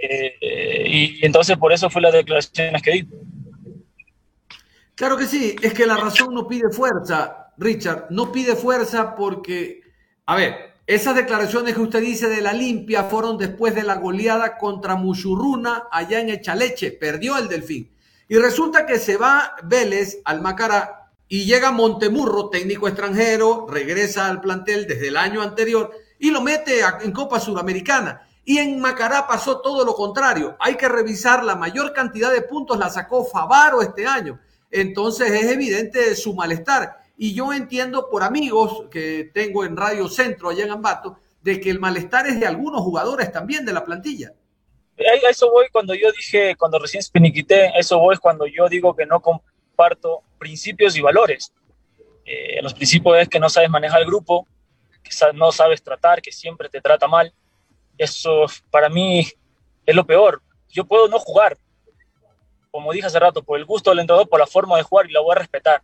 Eh, 0.01 0.85
y 0.87 1.27
entonces 1.27 1.57
por 1.57 1.73
eso 1.73 1.91
fue 1.91 2.03
las 2.03 2.13
declaraciones 2.13 2.83
que 2.83 2.93
di. 2.93 3.09
Claro 4.95 5.17
que 5.17 5.27
sí, 5.27 5.57
es 5.63 5.73
que 5.75 5.87
la 5.87 5.97
razón 5.97 6.35
no 6.35 6.47
pide 6.47 6.71
fuerza, 6.71 7.53
Richard, 7.57 8.07
no 8.11 8.31
pide 8.31 8.57
fuerza 8.57 9.15
porque, 9.15 9.81
a 10.27 10.37
ver, 10.37 10.73
esas 10.87 11.15
declaraciones 11.15 11.75
que 11.75 11.81
usted 11.81 12.01
dice 12.01 12.29
de 12.29 12.43
la 12.43 12.53
limpia 12.53 13.05
fueron 13.05 13.39
después 13.39 13.75
de 13.75 13.85
la 13.85 13.97
goleada 13.97 14.59
contra 14.59 14.97
Muchurruna 14.97 15.85
allá 15.91 16.21
en 16.21 16.31
Echaleche, 16.31 16.93
perdió 16.93 17.39
el 17.39 17.49
Delfín. 17.49 17.92
Y 18.33 18.39
resulta 18.39 18.87
que 18.87 18.99
se 18.99 19.19
va 19.19 19.57
Vélez 19.63 20.23
al 20.25 20.41
Macará 20.41 21.11
y 21.29 21.45
llega 21.45 21.71
Montemurro, 21.71 22.49
técnico 22.49 22.89
extranjero, 22.89 23.67
regresa 23.69 24.27
al 24.27 24.41
plantel 24.41 24.87
desde 24.87 25.09
el 25.09 25.19
año 25.19 25.43
anterior 25.43 25.91
y 26.19 26.31
lo 26.31 26.41
mete 26.41 26.81
en 27.03 27.13
Copa 27.13 27.39
Sudamericana. 27.39 28.27
Y 28.43 28.57
en 28.57 28.81
Macará 28.81 29.27
pasó 29.27 29.61
todo 29.61 29.85
lo 29.85 29.93
contrario. 29.93 30.57
Hay 30.61 30.77
que 30.77 30.89
revisar 30.89 31.45
la 31.45 31.57
mayor 31.57 31.93
cantidad 31.93 32.33
de 32.33 32.41
puntos 32.41 32.79
la 32.79 32.89
sacó 32.89 33.23
Favaro 33.27 33.83
este 33.83 34.07
año. 34.07 34.41
Entonces 34.71 35.31
es 35.31 35.53
evidente 35.53 36.17
su 36.17 36.33
malestar. 36.33 37.03
Y 37.19 37.35
yo 37.35 37.53
entiendo 37.53 38.09
por 38.09 38.23
amigos 38.23 38.85
que 38.91 39.31
tengo 39.35 39.63
en 39.67 39.77
Radio 39.77 40.09
Centro 40.09 40.49
allá 40.49 40.65
en 40.65 40.71
Ambato, 40.71 41.19
de 41.43 41.61
que 41.61 41.69
el 41.69 41.81
malestar 41.81 42.27
es 42.27 42.41
de 42.41 42.47
algunos 42.47 42.81
jugadores 42.81 43.31
también 43.31 43.67
de 43.67 43.75
la 43.75 43.85
plantilla. 43.85 44.33
A 45.07 45.31
eso 45.31 45.51
voy 45.51 45.67
cuando 45.71 45.95
yo 45.95 46.11
dije, 46.13 46.57
cuando 46.57 46.79
recién 46.79 47.01
espiniquité, 47.01 47.73
eso 47.77 47.99
voy 47.99 48.17
cuando 48.17 48.47
yo 48.47 48.69
digo 48.69 48.95
que 48.95 49.07
no 49.07 49.21
comparto 49.21 50.23
principios 50.39 50.97
y 50.97 51.01
valores. 51.01 51.53
Eh, 52.25 52.63
los 52.63 52.75
principios 52.75 53.19
es 53.19 53.29
que 53.29 53.41
no 53.41 53.49
sabes 53.49 53.71
manejar 53.71 54.01
el 54.01 54.07
grupo, 54.07 54.47
que 55.03 55.11
no 55.35 55.53
sabes 55.53 55.83
tratar, 55.83 56.23
que 56.23 56.33
siempre 56.33 56.69
te 56.69 56.81
trata 56.81 57.07
mal. 57.09 57.33
Eso 57.99 58.47
para 58.71 58.89
mí 58.89 59.27
es 59.87 59.95
lo 59.95 60.07
peor. 60.07 60.43
Yo 60.69 60.85
puedo 60.85 61.09
no 61.09 61.19
jugar, 61.19 61.57
como 62.71 62.93
dije 62.93 63.07
hace 63.07 63.19
rato, 63.19 63.43
por 63.43 63.59
el 63.59 63.65
gusto 63.65 63.91
del 63.91 64.01
entrenador, 64.01 64.29
por 64.29 64.41
la 64.41 64.47
forma 64.47 64.77
de 64.77 64.83
jugar 64.83 65.09
y 65.09 65.13
la 65.13 65.21
voy 65.21 65.33
a 65.33 65.41
respetar. 65.41 65.83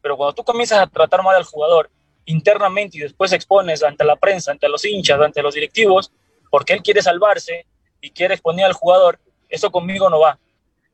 Pero 0.00 0.16
cuando 0.16 0.34
tú 0.34 0.44
comienzas 0.44 0.78
a 0.78 0.86
tratar 0.86 1.22
mal 1.22 1.36
al 1.36 1.44
jugador 1.44 1.90
internamente 2.24 2.98
y 2.98 3.00
después 3.00 3.32
expones 3.32 3.82
ante 3.82 4.04
la 4.04 4.16
prensa, 4.16 4.50
ante 4.50 4.68
los 4.68 4.84
hinchas, 4.84 5.20
ante 5.20 5.42
los 5.42 5.54
directivos, 5.54 6.12
porque 6.50 6.72
él 6.72 6.82
quiere 6.82 7.02
salvarse 7.02 7.66
y 8.00 8.10
quiere 8.10 8.34
exponer 8.34 8.66
al 8.66 8.72
jugador, 8.72 9.18
eso 9.48 9.70
conmigo 9.70 10.08
no 10.08 10.20
va. 10.20 10.38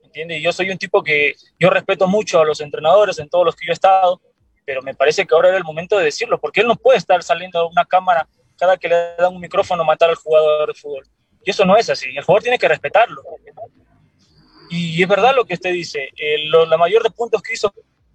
¿Entiendes? 0.04 0.42
Yo 0.42 0.52
soy 0.52 0.70
un 0.70 0.78
tipo 0.78 1.02
que 1.02 1.34
yo 1.58 1.70
respeto 1.70 2.06
mucho 2.06 2.40
a 2.40 2.44
los 2.44 2.60
entrenadores 2.60 3.18
en 3.18 3.28
todos 3.28 3.44
los 3.44 3.54
que 3.54 3.66
yo 3.66 3.72
he 3.72 3.74
estado, 3.74 4.20
pero 4.64 4.82
me 4.82 4.94
parece 4.94 5.26
que 5.26 5.34
ahora 5.34 5.48
era 5.48 5.58
el 5.58 5.64
momento 5.64 5.98
de 5.98 6.04
decirlo, 6.04 6.38
porque 6.38 6.60
él 6.60 6.66
no 6.66 6.76
puede 6.76 6.98
estar 6.98 7.22
saliendo 7.22 7.60
de 7.60 7.66
una 7.66 7.84
cámara 7.84 8.26
cada 8.58 8.76
que 8.76 8.88
le 8.88 9.14
dan 9.16 9.34
un 9.34 9.40
micrófono 9.40 9.84
matar 9.84 10.08
al 10.08 10.16
jugador 10.16 10.68
de 10.68 10.74
fútbol. 10.74 11.06
Y 11.44 11.50
eso 11.50 11.64
no 11.64 11.76
es 11.76 11.88
así. 11.90 12.08
El 12.16 12.24
jugador 12.24 12.42
tiene 12.42 12.58
que 12.58 12.68
respetarlo. 12.68 13.22
Y 14.70 15.00
es 15.00 15.08
verdad 15.08 15.34
lo 15.34 15.44
que 15.44 15.54
usted 15.54 15.72
dice. 15.72 16.10
la 16.40 16.76
mayor 16.76 17.02
de 17.02 17.10
puntos 17.10 17.42
que 17.42 17.52
hizo 17.52 17.72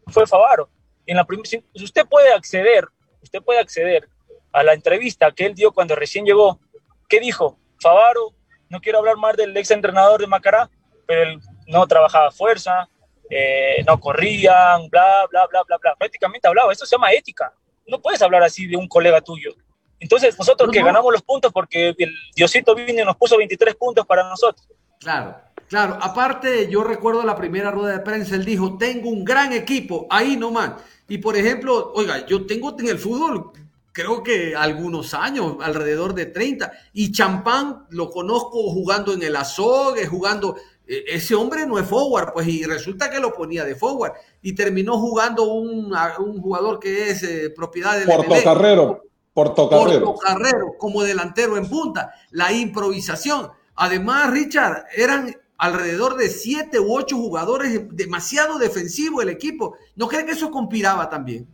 fue 0.08 0.28
Favaro 0.28 0.70
en 1.06 1.18
la 1.18 1.28
si 1.44 1.84
usted 1.84 2.06
puede 2.06 2.32
acceder, 2.34 2.88
usted 3.22 3.42
puede 3.42 3.60
acceder 3.60 4.08
a 4.52 4.64
la 4.64 4.74
entrevista 4.74 5.32
que 5.32 5.46
él 5.46 5.56
dio 5.56 5.72
cuando 5.72 5.96
recién 5.96 6.26
llegó. 6.26 6.60
¿Qué 7.08 7.20
dijo? 7.20 7.58
Favaro, 7.82 8.34
no 8.72 8.80
quiero 8.80 9.00
hablar 9.00 9.18
más 9.18 9.36
del 9.36 9.56
ex 9.56 9.70
entrenador 9.70 10.22
de 10.22 10.28
Macará, 10.28 10.70
pero 11.06 11.24
él 11.24 11.40
no 11.68 11.86
trabajaba 11.86 12.32
fuerza, 12.32 12.88
eh, 13.30 13.84
no 13.86 14.00
corrían, 14.00 14.90
bla, 14.90 15.28
bla, 15.30 15.46
bla, 15.48 15.64
bla, 15.68 15.78
bla. 15.78 15.96
Prácticamente 15.96 16.48
hablaba, 16.48 16.72
eso 16.72 16.86
se 16.86 16.96
llama 16.96 17.12
ética. 17.12 17.54
No 17.86 18.02
puedes 18.02 18.22
hablar 18.22 18.44
así 18.44 18.68
de 18.68 18.78
un 18.78 18.88
colega 18.88 19.20
tuyo. 19.22 19.54
Entonces, 20.00 20.38
nosotros 20.40 20.72
que 20.72 20.82
ganamos 20.82 21.12
los 21.12 21.22
puntos 21.22 21.52
porque 21.52 21.94
el 21.98 22.16
Diosito 22.36 22.74
vino 22.74 23.02
y 23.02 23.06
nos 23.06 23.18
puso 23.18 23.38
23 23.38 23.76
puntos 23.76 24.06
para 24.08 24.24
nosotros. 24.28 24.68
Claro. 25.00 25.36
Claro, 25.68 25.98
aparte 26.02 26.70
yo 26.70 26.84
recuerdo 26.84 27.24
la 27.24 27.38
primera 27.38 27.72
rueda 27.72 27.94
de 27.94 28.04
prensa, 28.04 28.36
él 28.36 28.44
dijo, 28.44 28.78
tengo 28.78 29.10
un 29.10 29.24
gran 29.24 29.54
equipo, 29.54 30.06
ahí 30.10 30.36
nomás. 30.36 30.74
Y 31.08 31.18
por 31.20 31.38
ejemplo, 31.38 31.94
oiga, 31.96 32.26
yo 32.26 32.46
tengo 32.46 32.76
en 32.78 32.90
el 32.90 33.00
fútbol, 33.00 33.54
creo 33.92 34.24
que 34.24 34.56
algunos 34.56 35.14
años, 35.14 35.58
alrededor 35.62 36.14
de 36.14 36.28
30, 36.28 36.72
y 36.94 37.12
Champán 37.12 37.86
lo 37.90 38.10
conozco 38.10 38.72
jugando 38.72 39.14
en 39.14 39.24
el 39.24 39.36
Azogue, 39.36 40.08
jugando, 40.08 40.56
e, 40.88 41.04
ese 41.08 41.36
hombre 41.36 41.66
no 41.66 41.78
es 41.78 41.86
forward, 41.86 42.34
pues 42.34 42.48
y 42.48 42.64
resulta 42.64 43.10
que 43.10 43.20
lo 43.20 43.34
ponía 43.34 43.66
de 43.66 43.76
forward, 43.76 44.14
y 44.42 44.54
terminó 44.54 44.98
jugando 44.98 45.44
un, 45.46 45.94
un 46.20 46.42
jugador 46.42 46.80
que 46.80 47.10
es 47.10 47.24
eh, 47.24 47.50
propiedad 47.50 47.98
del 47.98 48.08
Portocarrero, 48.08 49.04
Portocarrero. 49.34 50.06
Portocarrero, 50.06 50.78
como 50.78 51.04
delantero 51.04 51.58
en 51.58 51.70
punta, 51.70 52.14
la 52.32 52.52
improvisación. 52.52 53.50
Además, 53.76 54.30
Richard, 54.32 54.86
eran 54.96 55.36
alrededor 55.58 56.18
de 56.18 56.30
siete 56.30 56.80
u 56.80 56.94
ocho 56.94 57.18
jugadores, 57.18 57.82
demasiado 57.96 58.58
defensivo 58.58 59.22
el 59.22 59.30
equipo. 59.30 59.76
¿No 59.96 60.08
cree 60.08 60.26
que 60.26 60.32
eso 60.32 60.50
conspiraba 60.50 61.08
también? 61.08 61.48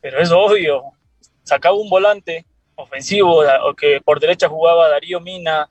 Pero 0.00 0.20
es 0.20 0.30
obvio, 0.32 0.82
sacaba 1.42 1.76
un 1.76 1.88
volante 1.88 2.46
ofensivo, 2.74 3.42
o 3.64 3.74
que 3.74 4.00
por 4.00 4.20
derecha 4.20 4.48
jugaba 4.48 4.88
Darío 4.88 5.20
Mina, 5.20 5.68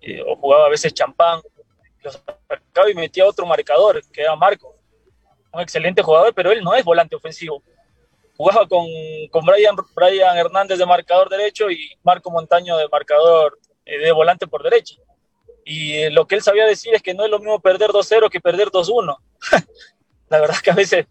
eh, 0.00 0.22
o 0.26 0.36
jugaba 0.36 0.66
a 0.66 0.70
veces 0.70 0.94
Champán, 0.94 1.40
lo 2.02 2.10
sacaba 2.12 2.90
y 2.90 2.94
metía 2.94 3.26
otro 3.26 3.46
marcador, 3.46 4.02
que 4.12 4.22
era 4.22 4.36
Marco. 4.36 4.76
Un 5.52 5.60
excelente 5.60 6.02
jugador, 6.02 6.34
pero 6.34 6.52
él 6.52 6.62
no 6.62 6.74
es 6.74 6.84
volante 6.84 7.16
ofensivo. 7.16 7.62
jugaba 8.36 8.66
con, 8.68 8.86
con 9.30 9.44
Brian, 9.44 9.74
Brian 9.94 10.36
Hernández 10.36 10.78
de 10.78 10.86
marcador 10.86 11.28
derecho 11.28 11.70
y 11.70 11.90
Marco 12.02 12.30
Montaño 12.30 12.76
de 12.76 12.88
marcador 12.88 13.58
eh, 13.84 13.98
de 13.98 14.12
volante 14.12 14.46
por 14.46 14.62
derecha. 14.62 14.96
Y 15.64 16.08
lo 16.10 16.26
que 16.26 16.36
él 16.36 16.42
sabía 16.42 16.64
decir 16.66 16.94
es 16.94 17.02
que 17.02 17.14
no 17.14 17.24
es 17.24 17.30
lo 17.30 17.40
mismo 17.40 17.58
perder 17.58 17.90
2-0 17.90 18.30
que 18.30 18.40
perder 18.40 18.68
2-1. 18.68 19.16
la 20.28 20.40
verdad 20.40 20.58
que 20.62 20.70
a 20.70 20.74
veces 20.74 21.06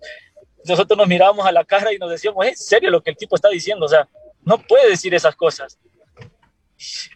nosotros 0.68 0.98
nos 0.98 1.08
mirábamos 1.08 1.46
a 1.46 1.52
la 1.52 1.64
cara 1.64 1.94
y 1.94 1.98
nos 1.98 2.10
decíamos, 2.10 2.46
¿es 2.46 2.66
serio 2.66 2.90
lo 2.90 3.02
que 3.02 3.12
el 3.12 3.18
tipo 3.18 3.36
está 3.36 3.50
diciendo? 3.50 3.86
O 3.86 3.90
sea, 3.90 4.08
no 4.44 4.58
puede 4.58 4.90
decir 4.90 5.14
esas 5.14 5.36
cosas. 5.36 5.80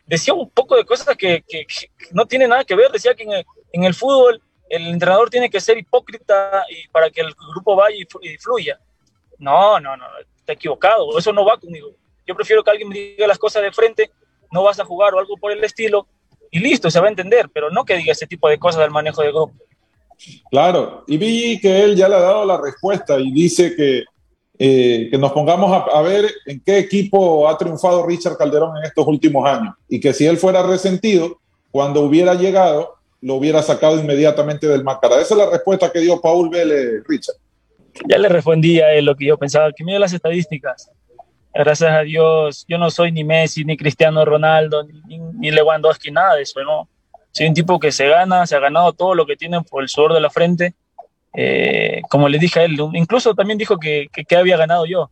Decía 0.05 0.33
un 0.33 0.49
poco 0.49 0.75
de 0.75 0.85
cosas 0.85 1.15
que, 1.17 1.43
que, 1.47 1.65
no 2.11 2.25
tiene 2.25 2.47
nada 2.47 2.63
que 2.63 2.75
ver. 2.75 2.91
Decía 2.91 3.13
que 3.13 3.23
en 3.23 3.33
el, 3.33 3.45
en 3.73 3.83
el, 3.83 3.93
fútbol 3.93 4.41
el 4.69 4.87
entrenador 4.87 5.29
tiene 5.29 5.49
que 5.49 5.59
ser 5.59 5.77
hipócrita 5.77 6.63
y 6.69 6.87
para 6.89 7.09
que 7.09 7.21
el 7.21 7.33
grupo 7.53 7.75
vaya 7.75 7.97
y 7.97 8.37
fluya. 8.37 8.79
No, 9.37 9.79
no, 9.79 9.95
no, 9.95 10.05
está 10.35 10.53
equivocado. 10.53 11.17
Eso 11.17 11.31
no 11.33 11.45
va 11.45 11.59
conmigo. 11.59 11.91
Yo 12.25 12.35
prefiero 12.35 12.63
que 12.63 12.71
alguien 12.71 12.89
me 12.89 12.95
diga 12.95 13.25
las 13.25 13.39
cosas 13.39 13.63
de 13.63 13.71
frente, 13.71 14.11
no 14.51 14.63
vas 14.63 14.79
a 14.79 14.85
jugar 14.85 15.13
o 15.13 15.19
algo 15.19 15.35
por 15.37 15.51
el 15.51 15.63
estilo, 15.63 16.07
y 16.51 16.59
listo, 16.59 16.89
se 16.89 16.99
va 16.99 17.07
a 17.07 17.09
entender, 17.09 17.49
pero 17.53 17.69
no 17.69 17.85
que 17.85 17.95
diga 17.95 18.11
ese 18.11 18.27
tipo 18.27 18.49
de 18.49 18.57
cosas 18.57 18.81
del 18.81 18.91
manejo 18.91 19.21
de 19.21 19.31
grupo. 19.31 19.53
Claro, 20.51 21.03
y 21.07 21.17
vi 21.17 21.59
que 21.59 21.83
él 21.83 21.95
ya 21.95 22.09
le 22.09 22.15
ha 22.15 22.19
dado 22.19 22.45
la 22.45 22.59
respuesta 22.59 23.19
y 23.19 23.31
dice 23.31 23.75
que, 23.75 24.03
eh, 24.57 25.07
que 25.09 25.17
nos 25.17 25.31
pongamos 25.31 25.83
a, 25.93 26.01
ver 26.01 26.29
en 26.45 26.61
qué 26.61 26.79
equipo 26.79 27.47
ha 27.47 27.57
triunfado 27.57 28.05
Richard 28.05 28.38
Calderón 28.38 28.77
en 28.77 28.83
estos 28.83 29.07
últimos 29.07 29.47
años 29.47 29.75
y 29.88 29.99
que 29.99 30.13
si 30.13 30.25
él 30.25 30.38
fuera 30.38 30.63
resentido, 30.63 31.39
cuando 31.71 32.01
hubiera 32.01 32.33
llegado, 32.33 32.95
lo 33.21 33.35
hubiera 33.35 33.61
sacado 33.61 33.99
inmediatamente 33.99 34.67
del 34.67 34.83
Macará. 34.83 35.21
Esa 35.21 35.35
es 35.35 35.38
la 35.38 35.49
respuesta 35.49 35.91
que 35.91 35.99
dio 35.99 36.19
Paul 36.19 36.49
Vélez, 36.49 37.03
Richard. 37.07 37.35
Ya 38.07 38.17
le 38.17 38.29
respondí 38.29 38.79
a 38.79 38.93
él 38.93 39.05
lo 39.05 39.15
que 39.15 39.25
yo 39.25 39.38
pensaba, 39.38 39.71
que 39.71 39.83
mire 39.83 39.99
las 39.99 40.13
estadísticas 40.13 40.89
gracias 41.53 41.91
a 41.91 42.01
Dios, 42.01 42.65
yo 42.67 42.77
no 42.77 42.89
soy 42.89 43.11
ni 43.11 43.23
Messi, 43.23 43.65
ni 43.65 43.75
Cristiano 43.75 44.23
Ronaldo, 44.25 44.83
ni, 44.83 45.17
ni 45.17 45.51
Lewandowski, 45.51 46.11
nada 46.11 46.35
de 46.35 46.43
eso, 46.43 46.61
¿no? 46.63 46.88
Soy 47.31 47.48
un 47.48 47.53
tipo 47.53 47.79
que 47.79 47.91
se 47.91 48.07
gana, 48.07 48.45
se 48.48 48.55
ha 48.55 48.59
ganado 48.59 48.93
todo 48.93 49.15
lo 49.15 49.25
que 49.25 49.36
tiene 49.36 49.62
por 49.62 49.83
el 49.83 49.89
sudor 49.89 50.13
de 50.13 50.19
la 50.19 50.29
frente. 50.29 50.74
Eh, 51.36 52.01
como 52.09 52.27
le 52.27 52.39
dije 52.39 52.59
a 52.59 52.63
él, 52.63 52.77
incluso 52.93 53.36
también 53.36 53.57
dijo 53.57 53.77
que, 53.77 54.07
que, 54.12 54.36
había 54.36 54.57
ganado 54.57 54.86
yo, 54.86 55.12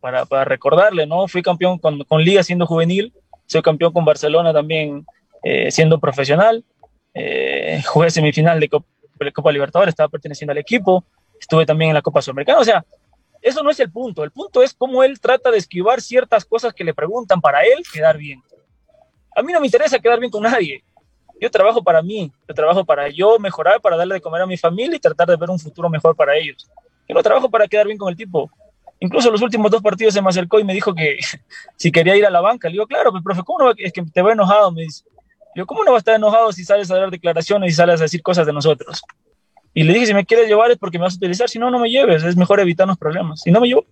para, 0.00 0.24
para, 0.24 0.44
recordarle, 0.44 1.06
¿no? 1.06 1.26
Fui 1.26 1.42
campeón 1.42 1.78
con, 1.78 2.22
Liga 2.22 2.42
siendo 2.44 2.66
juvenil, 2.66 3.12
soy 3.46 3.62
campeón 3.62 3.92
con 3.92 4.04
Barcelona 4.04 4.52
también 4.52 5.04
eh, 5.42 5.70
siendo 5.72 5.98
profesional, 5.98 6.64
eh, 7.12 7.82
jugué 7.86 8.10
semifinal 8.10 8.60
de 8.60 8.68
Copa, 8.68 8.86
de 9.18 9.32
Copa 9.32 9.50
Libertadores, 9.50 9.92
estaba 9.92 10.08
perteneciendo 10.08 10.52
al 10.52 10.58
equipo, 10.58 11.04
estuve 11.40 11.66
también 11.66 11.90
en 11.90 11.94
la 11.94 12.02
Copa 12.02 12.22
Sudamericana, 12.22 12.60
o 12.60 12.64
sea, 12.64 12.84
eso 13.42 13.62
no 13.62 13.70
es 13.70 13.80
el 13.80 13.90
punto. 13.90 14.24
El 14.24 14.30
punto 14.30 14.62
es 14.62 14.74
cómo 14.74 15.02
él 15.02 15.20
trata 15.20 15.50
de 15.50 15.58
esquivar 15.58 16.00
ciertas 16.00 16.44
cosas 16.44 16.72
que 16.72 16.84
le 16.84 16.94
preguntan 16.94 17.40
para 17.40 17.62
él 17.62 17.82
quedar 17.92 18.16
bien. 18.16 18.42
A 19.34 19.42
mí 19.42 19.52
no 19.52 19.60
me 19.60 19.66
interesa 19.66 19.98
quedar 19.98 20.18
bien 20.18 20.30
con 20.30 20.42
nadie. 20.42 20.82
Yo 21.40 21.50
trabajo 21.50 21.82
para 21.82 22.02
mí, 22.02 22.32
yo 22.48 22.54
trabajo 22.54 22.84
para 22.84 23.08
yo 23.08 23.38
mejorar, 23.38 23.80
para 23.80 23.96
darle 23.96 24.14
de 24.14 24.20
comer 24.20 24.42
a 24.42 24.46
mi 24.46 24.56
familia 24.56 24.96
y 24.96 25.00
tratar 25.00 25.28
de 25.28 25.36
ver 25.36 25.50
un 25.50 25.58
futuro 25.58 25.88
mejor 25.88 26.16
para 26.16 26.36
ellos. 26.36 26.68
Yo 27.08 27.14
no 27.14 27.22
trabajo 27.22 27.48
para 27.48 27.66
quedar 27.68 27.86
bien 27.86 27.98
con 27.98 28.08
el 28.08 28.16
tipo. 28.16 28.50
Incluso 29.00 29.30
los 29.30 29.40
últimos 29.40 29.70
dos 29.70 29.80
partidos 29.80 30.14
se 30.14 30.20
me 30.20 30.28
acercó 30.28 30.58
y 30.58 30.64
me 30.64 30.74
dijo 30.74 30.94
que 30.94 31.18
si 31.76 31.92
quería 31.92 32.16
ir 32.16 32.26
a 32.26 32.30
la 32.30 32.40
banca. 32.40 32.68
Le 32.68 32.72
digo, 32.72 32.86
claro, 32.86 33.12
pero 33.12 33.22
profe, 33.22 33.42
¿cómo 33.44 33.64
no? 33.64 33.72
Es 33.76 33.92
que 33.92 34.02
te 34.02 34.22
veo 34.22 34.32
enojado, 34.32 34.72
me 34.72 34.82
dice. 34.82 35.04
Le 35.54 35.62
digo, 35.62 35.66
¿cómo 35.66 35.84
no 35.84 35.92
va 35.92 35.98
a 35.98 36.00
estar 36.00 36.14
enojado 36.14 36.52
si 36.52 36.64
sales 36.64 36.90
a 36.90 36.96
dar 36.96 37.10
declaraciones 37.10 37.72
y 37.72 37.74
sales 37.74 38.00
a 38.00 38.04
decir 38.04 38.22
cosas 38.22 38.46
de 38.46 38.52
nosotros? 38.52 39.00
Y 39.74 39.84
le 39.84 39.92
dije, 39.92 40.06
si 40.06 40.14
me 40.14 40.26
quieres 40.26 40.48
llevar 40.48 40.70
es 40.70 40.78
porque 40.78 40.98
me 40.98 41.04
vas 41.04 41.14
a 41.14 41.16
utilizar, 41.16 41.48
si 41.48 41.58
no, 41.58 41.70
no 41.70 41.78
me 41.78 41.88
lleves, 41.88 42.24
es 42.24 42.36
mejor 42.36 42.58
evitarnos 42.58 42.98
problemas. 42.98 43.40
Si 43.42 43.50
no 43.50 43.60
me 43.60 43.68
llevo. 43.68 43.84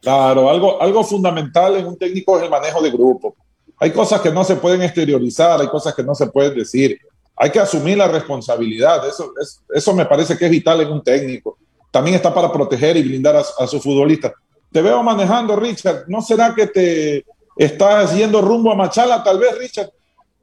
Claro, 0.00 0.48
algo, 0.48 0.80
algo 0.80 1.04
fundamental 1.04 1.76
en 1.76 1.86
un 1.86 1.96
técnico 1.96 2.36
es 2.36 2.44
el 2.44 2.50
manejo 2.50 2.82
de 2.82 2.90
grupo. 2.90 3.36
Hay 3.80 3.92
cosas 3.92 4.20
que 4.20 4.30
no 4.30 4.44
se 4.44 4.56
pueden 4.56 4.82
exteriorizar, 4.82 5.60
hay 5.60 5.68
cosas 5.68 5.94
que 5.94 6.02
no 6.02 6.14
se 6.14 6.26
pueden 6.26 6.54
decir. 6.54 6.98
Hay 7.36 7.50
que 7.50 7.60
asumir 7.60 7.96
la 7.96 8.08
responsabilidad. 8.08 9.06
Eso, 9.06 9.32
es, 9.40 9.62
eso 9.72 9.94
me 9.94 10.06
parece 10.06 10.36
que 10.36 10.46
es 10.46 10.50
vital 10.50 10.80
en 10.80 10.92
un 10.92 11.02
técnico. 11.02 11.58
También 11.90 12.16
está 12.16 12.34
para 12.34 12.52
proteger 12.52 12.96
y 12.96 13.02
blindar 13.02 13.36
a, 13.36 13.40
a 13.40 13.66
sus 13.66 13.82
futbolistas. 13.82 14.32
Te 14.72 14.82
veo 14.82 15.02
manejando, 15.02 15.56
Richard. 15.56 16.04
¿No 16.08 16.20
será 16.20 16.54
que 16.54 16.66
te 16.66 17.24
estás 17.56 18.14
yendo 18.14 18.42
rumbo 18.42 18.72
a 18.72 18.74
Machala, 18.74 19.22
tal 19.22 19.38
vez, 19.38 19.56
Richard? 19.58 19.90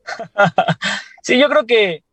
sí, 1.21 1.37
yo 1.37 1.49
creo 1.49 1.65
que 1.65 2.03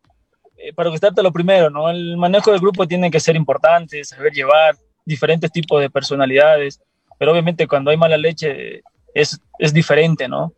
eh, 0.63 0.73
para 0.73 0.91
gustarte 0.91 1.23
lo 1.23 1.33
primero, 1.33 1.71
¿no? 1.71 1.91
El 1.91 2.17
manejo 2.17 2.53
del 2.53 2.61
grupo 2.61 2.87
tiene 2.87 3.11
que 3.11 3.19
ser 3.19 3.35
importante, 3.35 4.05
saber 4.05 4.33
llevar 4.33 4.77
diferentes 5.05 5.51
tipos 5.51 5.81
de 5.81 5.91
personalidades, 5.91 6.81
pero 7.19 7.33
obviamente 7.33 7.67
cuando 7.67 7.91
hay 7.91 7.97
mala 7.97 8.17
leche 8.17 8.83
es, 9.13 9.41
es 9.59 9.73
diferente, 9.73 10.29
¿no? 10.29 10.53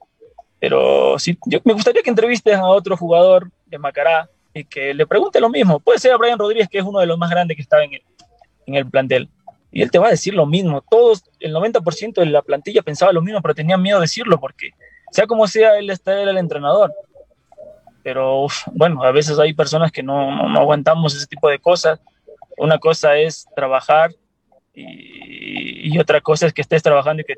Pero 0.65 1.19
sí, 1.19 1.37
yo 1.45 1.59
me 1.63 1.75
gustaría 1.75 2.01
que 2.01 2.09
entrevistes 2.09 2.57
a 2.57 2.65
otro 2.65 2.97
jugador 2.97 3.51
de 3.67 3.77
Macará 3.77 4.31
y 4.55 4.65
que 4.65 4.95
le 4.95 5.07
pregunte 5.07 5.39
lo 5.39 5.51
mismo. 5.51 5.79
Puede 5.79 5.99
ser 5.99 6.13
a 6.13 6.17
Brian 6.17 6.39
Rodríguez, 6.39 6.71
que 6.71 6.79
es 6.79 6.85
uno 6.85 7.01
de 7.01 7.07
los 7.07 7.19
más 7.19 7.29
grandes 7.29 7.55
que 7.55 7.63
estaba 7.63 7.85
en 7.85 7.93
el, 7.93 8.03
en 8.65 8.75
el 8.77 8.89
plantel. 8.89 9.29
Y 9.71 9.83
él 9.83 9.91
te 9.91 9.99
va 9.99 10.07
a 10.07 10.13
decir 10.13 10.33
lo 10.33 10.47
mismo. 10.47 10.83
Todos, 10.89 11.25
el 11.39 11.53
90% 11.53 12.15
de 12.15 12.25
la 12.25 12.41
plantilla 12.41 12.81
pensaba 12.81 13.13
lo 13.13 13.21
mismo, 13.21 13.43
pero 13.43 13.55
tenían 13.55 13.83
miedo 13.83 13.99
de 13.99 14.05
decirlo 14.05 14.41
porque, 14.41 14.71
sea 15.11 15.27
como 15.27 15.47
sea, 15.47 15.77
él 15.77 15.91
está 15.91 16.19
él 16.19 16.31
el 16.31 16.39
entrenador 16.39 16.95
pero 18.03 18.47
bueno, 18.73 19.03
a 19.03 19.11
veces 19.13 19.39
hay 19.39 19.55
personas 19.55 19.91
que 19.91 20.03
no, 20.03 20.49
no, 20.49 20.61
aguantamos 20.61 21.15
ese 21.17 21.27
tipo 21.27 21.49
de 21.49 21.59
cosas. 21.59 21.99
Una 22.59 22.79
cosa 22.79 23.17
es 23.17 23.47
trabajar 23.57 24.11
y, 24.75 25.99
otra 25.99 26.21
cosa 26.21 26.47
es 26.47 26.53
que 26.53 26.61
estés 26.61 26.83
trabajando 26.83 27.23
y 27.23 27.25
que 27.25 27.35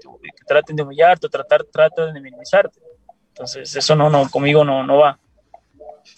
traten 0.47 0.75
de 0.75 0.83
humillarte 0.83 1.27
o 1.27 1.31
tratar, 1.31 1.63
traten 1.65 2.13
de 2.15 2.21
minimizarte. 2.21 2.81
Entonces, 3.37 3.77
eso 3.77 3.95
no, 3.95 4.09
no, 4.09 4.31
conmigo 4.31 4.65
no, 4.65 4.83
no 4.83 4.97
va. 4.97 5.19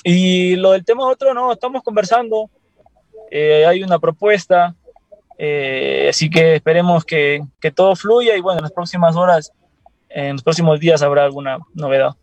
Y 0.05 0.55
lo 0.55 0.71
del 0.71 0.85
tema 0.85 1.05
otro, 1.09 1.35
no, 1.35 1.53
estamos 1.53 1.83
conversando, 1.83 2.49
eh, 3.29 3.67
hay 3.67 3.83
una 3.83 3.99
propuesta, 3.99 4.77
eh, 5.37 6.07
así 6.09 6.31
que 6.31 6.55
esperemos 6.55 7.05
que, 7.05 7.43
que 7.61 7.73
todo 7.73 7.97
fluya 7.97 8.37
y 8.37 8.41
bueno, 8.41 8.61
en 8.61 8.63
las 8.63 8.73
próximas 8.73 9.17
horas, 9.17 9.53
en 10.09 10.35
los 10.35 10.45
próximos 10.45 10.79
días 10.79 11.03
habrá 11.03 11.25
alguna 11.25 11.59
novedad. 11.75 12.15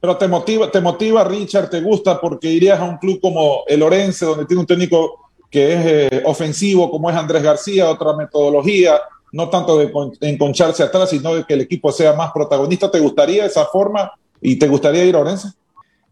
Pero 0.00 0.16
te 0.16 0.28
motiva, 0.28 0.70
te 0.70 0.80
motiva, 0.80 1.24
Richard, 1.24 1.68
te 1.68 1.80
gusta 1.80 2.20
porque 2.20 2.48
irías 2.48 2.78
a 2.78 2.84
un 2.84 2.98
club 2.98 3.20
como 3.20 3.64
el 3.66 3.82
Orense, 3.82 4.24
donde 4.24 4.46
tiene 4.46 4.60
un 4.60 4.66
técnico 4.68 5.32
que 5.50 5.72
es 5.72 6.12
eh, 6.12 6.22
ofensivo, 6.26 6.92
como 6.92 7.10
es 7.10 7.16
Andrés 7.16 7.42
García, 7.42 7.90
otra 7.90 8.12
metodología, 8.12 9.00
no 9.32 9.50
tanto 9.50 9.76
de 9.76 9.90
enconcharse 10.20 10.84
atrás, 10.84 11.10
sino 11.10 11.34
de 11.34 11.44
que 11.44 11.54
el 11.54 11.62
equipo 11.62 11.90
sea 11.90 12.12
más 12.12 12.30
protagonista. 12.30 12.88
¿Te 12.88 13.00
gustaría 13.00 13.44
esa 13.44 13.64
forma 13.66 14.12
y 14.40 14.58
te 14.58 14.68
gustaría 14.68 15.04
ir 15.04 15.16
a 15.16 15.20
Orense? 15.20 15.48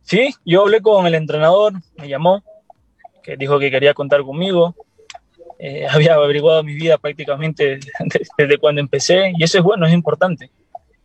Sí, 0.02 0.34
yo 0.44 0.62
hablé 0.62 0.80
con 0.80 1.06
el 1.06 1.14
entrenador, 1.14 1.72
me 1.96 2.08
llamó, 2.08 2.42
que 3.22 3.36
dijo 3.36 3.58
que 3.58 3.70
quería 3.70 3.92
contar 3.92 4.22
conmigo. 4.22 4.74
Eh, 5.58 5.86
había 5.90 6.14
averiguado 6.14 6.62
mi 6.62 6.74
vida 6.74 6.98
prácticamente 6.98 7.80
desde 8.38 8.58
cuando 8.58 8.80
empecé 8.80 9.32
y 9.36 9.42
eso 9.42 9.58
es 9.58 9.64
bueno, 9.64 9.86
es 9.86 9.92
importante. 9.92 10.50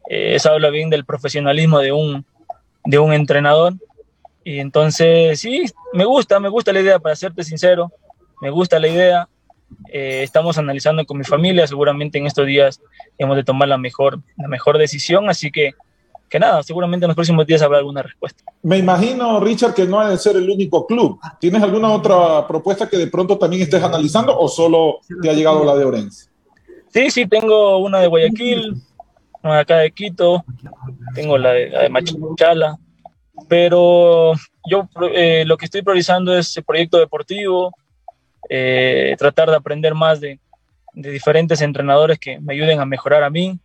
Eh, 0.07 0.35
eso 0.35 0.51
habla 0.51 0.69
bien 0.69 0.89
del 0.89 1.05
profesionalismo 1.05 1.79
de 1.79 1.91
un, 1.91 2.25
de 2.85 2.99
un 2.99 3.13
entrenador. 3.13 3.73
Y 4.43 4.59
entonces, 4.59 5.39
sí, 5.39 5.65
me 5.93 6.05
gusta, 6.05 6.39
me 6.39 6.49
gusta 6.49 6.73
la 6.73 6.81
idea, 6.81 6.99
para 6.99 7.15
serte 7.15 7.43
sincero, 7.43 7.91
me 8.41 8.49
gusta 8.49 8.79
la 8.79 8.87
idea. 8.87 9.29
Eh, 9.87 10.21
estamos 10.23 10.57
analizando 10.57 11.05
con 11.05 11.17
mi 11.17 11.23
familia, 11.23 11.65
seguramente 11.65 12.17
en 12.17 12.25
estos 12.25 12.45
días 12.45 12.81
hemos 13.17 13.37
de 13.37 13.43
tomar 13.43 13.69
la 13.69 13.77
mejor, 13.77 14.19
la 14.35 14.47
mejor 14.47 14.77
decisión, 14.77 15.29
así 15.29 15.51
que, 15.51 15.71
que 16.31 16.39
nada, 16.39 16.63
seguramente 16.63 17.03
en 17.05 17.09
los 17.09 17.15
próximos 17.15 17.45
días 17.45 17.61
habrá 17.61 17.79
alguna 17.79 18.01
respuesta. 18.01 18.41
Me 18.63 18.77
imagino, 18.77 19.41
Richard, 19.41 19.73
que 19.73 19.85
no 19.85 19.99
ha 19.99 20.09
de 20.09 20.17
ser 20.17 20.37
el 20.37 20.49
único 20.49 20.87
club. 20.87 21.19
¿Tienes 21.41 21.61
alguna 21.61 21.89
otra 21.89 22.47
propuesta 22.47 22.87
que 22.87 22.97
de 22.97 23.07
pronto 23.07 23.37
también 23.37 23.63
estés 23.63 23.83
analizando 23.83 24.39
o 24.39 24.47
solo 24.47 24.99
te 25.21 25.29
ha 25.29 25.33
llegado 25.33 25.65
la 25.65 25.75
de 25.75 25.83
Orense? 25.83 26.29
Sí, 26.87 27.11
sí, 27.11 27.27
tengo 27.27 27.79
una 27.79 27.99
de 27.99 28.07
Guayaquil, 28.07 28.81
acá 29.43 29.79
de 29.79 29.91
Quito, 29.91 30.45
tengo 31.13 31.37
la 31.37 31.51
de, 31.51 31.69
la 31.69 31.81
de 31.81 31.89
Machala, 31.89 32.77
pero 33.49 34.31
yo 34.69 34.87
eh, 35.13 35.43
lo 35.45 35.57
que 35.57 35.65
estoy 35.65 35.81
priorizando 35.81 36.37
es 36.37 36.55
el 36.55 36.63
proyecto 36.63 36.97
deportivo, 36.97 37.73
eh, 38.47 39.15
tratar 39.17 39.49
de 39.49 39.57
aprender 39.57 39.95
más 39.95 40.21
de, 40.21 40.39
de, 40.93 41.11
diferentes 41.11 41.59
entrenadores 41.59 42.19
que 42.19 42.39
me 42.39 42.53
ayuden 42.53 42.79
a 42.79 42.85
mejorar 42.85 43.21
a 43.23 43.29
mí, 43.29 43.59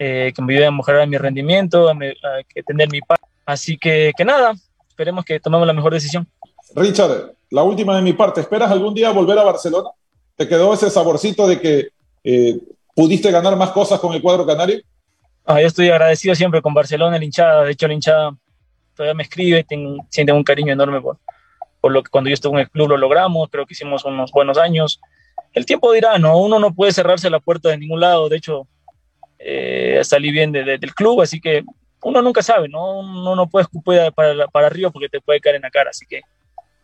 eh, 0.00 0.32
que 0.34 0.42
me 0.42 0.54
ayuden 0.54 0.68
a 0.70 0.76
mejorar 0.76 1.06
mi 1.06 1.16
rendimiento, 1.16 1.88
a, 1.88 1.94
me, 1.94 2.08
a 2.10 2.62
tener 2.66 2.90
mi 2.90 3.00
paz. 3.00 3.20
Así 3.46 3.78
que, 3.78 4.10
que 4.16 4.24
nada, 4.24 4.54
esperemos 4.88 5.24
que 5.24 5.38
tomemos 5.38 5.64
la 5.66 5.72
mejor 5.72 5.92
decisión. 5.92 6.26
Richard, 6.74 7.34
la 7.50 7.62
última 7.62 7.94
de 7.94 8.02
mi 8.02 8.14
parte, 8.14 8.40
¿esperas 8.40 8.72
algún 8.72 8.94
día 8.94 9.10
volver 9.10 9.38
a 9.38 9.44
Barcelona? 9.44 9.90
¿Te 10.34 10.48
quedó 10.48 10.74
ese 10.74 10.90
saborcito 10.90 11.46
de 11.46 11.60
que 11.60 11.88
eh, 12.24 12.58
¿Pudiste 12.94 13.30
ganar 13.30 13.56
más 13.56 13.70
cosas 13.70 13.98
con 14.00 14.12
el 14.14 14.20
cuadro 14.20 14.44
canario? 14.44 14.80
Ah, 15.46 15.60
yo 15.60 15.66
estoy 15.66 15.88
agradecido 15.88 16.34
siempre 16.34 16.60
con 16.60 16.74
Barcelona, 16.74 17.18
la 17.18 17.24
hinchada. 17.24 17.64
De 17.64 17.72
hecho, 17.72 17.88
la 17.88 17.94
hinchada 17.94 18.36
todavía 18.94 19.14
me 19.14 19.22
escribe, 19.22 19.64
tengo, 19.64 20.04
siente 20.10 20.32
un 20.32 20.44
cariño 20.44 20.72
enorme 20.72 21.00
por, 21.00 21.18
por 21.80 21.92
lo 21.92 22.02
que 22.02 22.10
cuando 22.10 22.28
yo 22.28 22.34
estuve 22.34 22.54
en 22.54 22.58
el 22.60 22.70
club 22.70 22.90
lo 22.90 22.96
logramos. 22.96 23.48
Creo 23.50 23.64
que 23.64 23.74
hicimos 23.74 24.04
unos 24.04 24.30
buenos 24.32 24.58
años. 24.58 25.00
el 25.54 25.66
tiempo 25.66 25.92
dirá, 25.92 26.18
¿no? 26.18 26.36
Uno 26.38 26.58
no 26.58 26.74
puede 26.74 26.92
cerrarse 26.92 27.30
la 27.30 27.40
puerta 27.40 27.70
de 27.70 27.78
ningún 27.78 28.00
lado, 28.00 28.28
de 28.28 28.36
hecho, 28.36 28.66
eh, 29.42 30.00
salí 30.04 30.30
bien 30.30 30.52
del 30.52 30.94
club, 30.94 31.22
así 31.22 31.40
que 31.40 31.64
uno 32.02 32.22
nunca 32.22 32.42
sabe, 32.42 32.68
¿no? 32.68 33.00
Uno 33.00 33.34
no 33.34 33.48
puede 33.48 33.64
escupir 33.64 34.12
para, 34.14 34.46
para 34.48 34.66
arriba 34.66 34.90
porque 34.90 35.08
te 35.08 35.20
puede 35.20 35.40
caer 35.40 35.56
en 35.56 35.62
la 35.62 35.70
cara, 35.70 35.90
así 35.90 36.06
que 36.06 36.20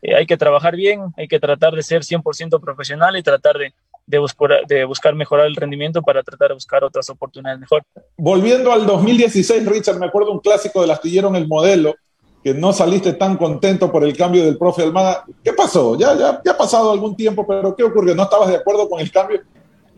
eh, 0.03 0.15
hay 0.15 0.27
que 0.27 0.37
trabajar 0.37 0.75
bien, 0.75 1.13
hay 1.17 1.29
que 1.29 1.39
tratar 1.39 1.75
de 1.75 1.83
ser 1.83 2.03
100% 2.03 2.61
profesional 2.61 3.17
y 3.17 3.23
tratar 3.23 3.59
de, 3.59 3.75
de, 4.07 4.19
buscar, 4.19 4.67
de 4.67 4.85
buscar 4.85 5.15
mejorar 5.15 5.47
el 5.47 5.57
rendimiento 5.57 6.01
para 6.03 6.23
tratar 6.23 6.49
de 6.49 6.55
buscar 6.55 6.83
otras 6.85 7.09
oportunidades 7.11 7.61
mejor. 7.61 7.83
Volviendo 8.17 8.73
al 8.73 8.87
2016, 8.87 9.67
Richard, 9.67 9.99
me 9.99 10.07
acuerdo 10.07 10.33
un 10.33 10.41
clásico 10.41 10.81
del 10.81 10.91
astillero 10.91 11.29
en 11.29 11.37
el 11.37 11.47
modelo, 11.47 11.95
que 12.43 12.55
no 12.55 12.73
saliste 12.73 13.15
tan 13.15 13.37
contento 13.37 13.91
por 13.91 14.05
el 14.05 14.17
cambio 14.17 14.45
del 14.45 14.57
profe 14.57 14.85
Almada. 14.85 15.25
¿Qué 15.43 15.53
pasó? 15.53 15.99
Ya, 15.99 16.15
ya, 16.15 16.41
ya 16.45 16.53
ha 16.53 16.57
pasado 16.57 16.93
algún 16.93 17.17
tiempo, 17.17 17.45
pero 17.45 17.75
¿qué 17.75 17.83
ocurrió? 17.83 18.15
¿No 18.15 18.23
estabas 18.23 18.49
de 18.49 18.57
acuerdo 18.57 18.89
con 18.89 19.01
el 19.01 19.11
cambio? 19.11 19.41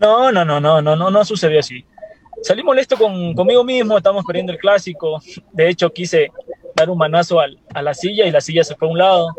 No, 0.01 0.33
no, 0.33 0.45
no, 0.45 0.59
no, 0.59 0.81
no, 0.81 0.97
no, 0.97 1.11
no 1.11 1.25
sucedió 1.25 1.61
así. 1.61 1.85
Salí 2.43 2.63
molesto 2.63 2.97
con, 2.97 3.35
conmigo 3.35 3.65
mismo, 3.65 3.97
estamos 3.97 4.25
perdiendo 4.25 4.53
el 4.53 4.59
clásico. 4.59 5.21
De 5.53 5.69
hecho, 5.69 5.91
quise 5.93 6.31
dar 6.75 6.89
un 6.91 6.99
manazo 6.99 7.41
al, 7.41 7.59
a 7.75 7.83
la 7.83 7.95
silla 7.95 8.27
y 8.27 8.31
la 8.31 8.41
silla 8.41 8.65
se 8.65 8.75
fue 8.77 8.89
a 8.89 8.91
un 8.91 8.99
lado. 8.99 9.35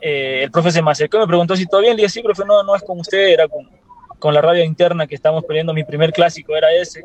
Eh, 0.00 0.42
el 0.44 0.50
profe 0.50 0.70
se 0.70 0.82
me 0.82 0.90
acercó 0.90 1.16
y 1.16 1.20
me 1.20 1.26
preguntó 1.26 1.56
si 1.56 1.66
todo 1.66 1.80
bien. 1.80 1.96
Le 1.96 2.02
dije, 2.02 2.08
sí, 2.08 2.22
profe, 2.22 2.44
no, 2.44 2.62
no 2.62 2.74
es 2.74 2.82
con 2.82 2.98
usted, 2.98 3.28
era 3.28 3.48
con, 3.48 3.68
con 4.18 4.34
la 4.34 4.40
radio 4.40 4.64
interna 4.64 5.06
que 5.06 5.14
estamos 5.14 5.44
peleando. 5.44 5.72
Mi 5.72 5.84
primer 5.84 6.12
clásico 6.12 6.56
era 6.56 6.72
ese. 6.72 7.02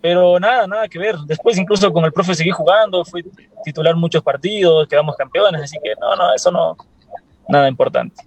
Pero 0.00 0.38
nada, 0.38 0.66
nada 0.66 0.88
que 0.88 0.98
ver. 0.98 1.16
Después 1.26 1.56
incluso 1.56 1.90
con 1.92 2.04
el 2.04 2.12
profe 2.12 2.34
seguí 2.34 2.50
jugando, 2.50 3.04
fui 3.04 3.24
titular 3.64 3.96
muchos 3.96 4.22
partidos, 4.22 4.86
quedamos 4.86 5.16
campeones, 5.16 5.62
así 5.62 5.78
que 5.82 5.94
no, 5.98 6.14
no, 6.14 6.34
eso 6.34 6.50
no, 6.50 6.76
nada 7.48 7.68
importante. 7.68 8.22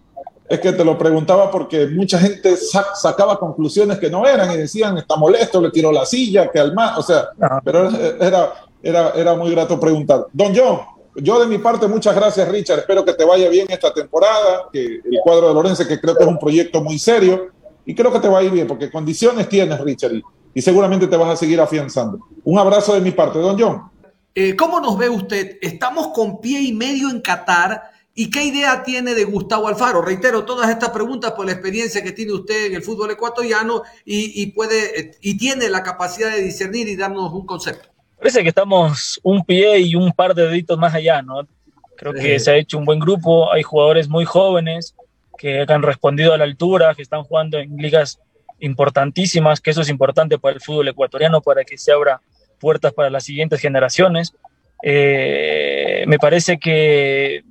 Es 0.50 0.60
que 0.60 0.72
te 0.72 0.84
lo 0.86 0.98
preguntaba 0.98 1.52
porque 1.52 1.88
mucha 1.88 2.18
gente 2.18 2.56
sacaba 2.96 3.38
conclusiones 3.38 4.00
que 4.00 4.10
no 4.10 4.26
eran 4.26 4.52
y 4.52 4.58
decían, 4.58 4.98
está 4.98 5.18
molesto, 5.18 5.60
le 5.60 5.72
tiró 5.72 5.92
la 5.92 6.06
silla, 6.06 6.50
que 6.50 6.60
al 6.60 6.74
más, 6.74 6.98
o 6.98 7.02
sea, 7.02 7.30
pero 7.64 7.90
era, 7.90 8.54
era, 8.82 9.10
era 9.12 9.36
muy 9.36 9.52
grato 9.52 9.80
preguntar. 9.80 10.28
Don 10.32 10.56
John, 10.56 10.80
yo 11.16 11.40
de 11.40 11.48
mi 11.48 11.58
parte, 11.58 11.88
muchas 11.88 12.16
gracias 12.16 12.48
Richard, 12.48 12.80
espero 12.80 13.04
que 13.04 13.14
te 13.14 13.26
vaya 13.26 13.50
bien 13.50 13.68
esta 13.70 13.94
temporada, 13.94 14.70
que 14.72 14.86
el 14.86 15.20
cuadro 15.22 15.50
de 15.50 15.54
Lorenzo, 15.54 15.86
que 15.86 16.00
creo 16.00 16.16
que 16.16 16.24
es 16.24 16.30
un 16.30 16.40
proyecto 16.40 16.82
muy 16.82 16.98
serio, 16.98 17.50
y 17.86 17.96
creo 17.96 18.12
que 18.12 18.20
te 18.20 18.30
va 18.30 18.40
a 18.40 18.44
ir 18.44 18.52
bien, 18.52 18.68
porque 18.68 18.92
condiciones 18.92 19.50
tienes, 19.50 19.80
Richard, 19.82 20.22
y 20.54 20.62
seguramente 20.62 21.08
te 21.08 21.18
vas 21.18 21.30
a 21.30 21.36
seguir 21.36 21.60
afianzando. 21.60 22.20
Un 22.44 22.58
abrazo 22.58 22.94
de 22.94 23.02
mi 23.02 23.12
parte, 23.12 23.40
don 23.40 23.60
John. 23.60 23.82
Eh, 24.34 24.56
¿Cómo 24.56 24.80
nos 24.80 24.98
ve 24.98 25.10
usted? 25.10 25.58
Estamos 25.62 26.10
con 26.10 26.40
pie 26.40 26.62
y 26.62 26.74
medio 26.74 27.10
en 27.10 27.22
Qatar. 27.22 27.82
¿Y 28.20 28.32
qué 28.32 28.46
idea 28.46 28.82
tiene 28.82 29.14
de 29.14 29.26
Gustavo 29.26 29.68
Alfaro? 29.68 30.02
Reitero 30.02 30.44
todas 30.44 30.72
estas 30.72 30.90
preguntas 30.90 31.34
por 31.34 31.46
la 31.46 31.52
experiencia 31.52 32.02
que 32.02 32.14
tiene 32.14 32.34
usted 32.34 32.66
en 32.66 32.74
el 32.74 32.82
fútbol 32.82 33.12
ecuatoriano 33.12 33.84
y, 34.04 34.44
puede 34.54 35.12
y 35.22 35.38
tiene 35.38 35.70
la 35.70 35.84
capacidad 35.84 36.32
de 36.32 36.42
discernir 36.42 36.88
y 36.88 36.96
darnos 36.96 37.32
un 37.32 37.46
concepto. 37.46 37.90
Parece 38.18 38.42
que 38.42 38.50
estamos 38.50 39.20
un 39.22 39.46
pie 39.46 39.82
y 39.82 39.94
un 39.94 40.12
par 40.14 40.34
de 40.34 40.48
deditos 40.48 40.80
más 40.80 40.96
allá, 40.96 41.22
¿no? 41.22 41.48
Creo 41.96 42.12
que 42.12 42.40
se 42.40 42.50
ha 42.50 42.56
hecho 42.56 42.80
un 42.80 42.86
buen 42.86 42.98
grupo, 42.98 43.54
hay 43.54 43.62
jugadores 43.62 44.10
muy 44.10 44.26
jóvenes 44.26 44.96
que 45.38 45.64
han 45.68 45.84
respondido 45.84 46.34
a 46.34 46.40
la 46.40 46.46
altura, 46.46 46.96
que 46.96 47.04
están 47.04 47.22
jugando 47.22 47.60
en 47.60 47.78
ligas 47.78 48.20
importantísimas, 48.58 49.62
que 49.62 49.70
eso 49.70 49.82
es 49.82 49.90
importante 49.90 50.40
para 50.40 50.56
el 50.56 50.62
fútbol 50.62 50.88
ecuatoriano, 50.88 51.42
para 51.42 51.64
que 51.64 51.78
se 51.78 51.92
abra 51.92 52.20
puertas 52.60 52.94
para 52.94 53.12
las 53.12 53.26
siguientes 53.26 53.60
generaciones. 53.60 54.34
Eh, 54.82 56.04
me 56.08 56.18
parece 56.18 56.58
que, 56.58 57.44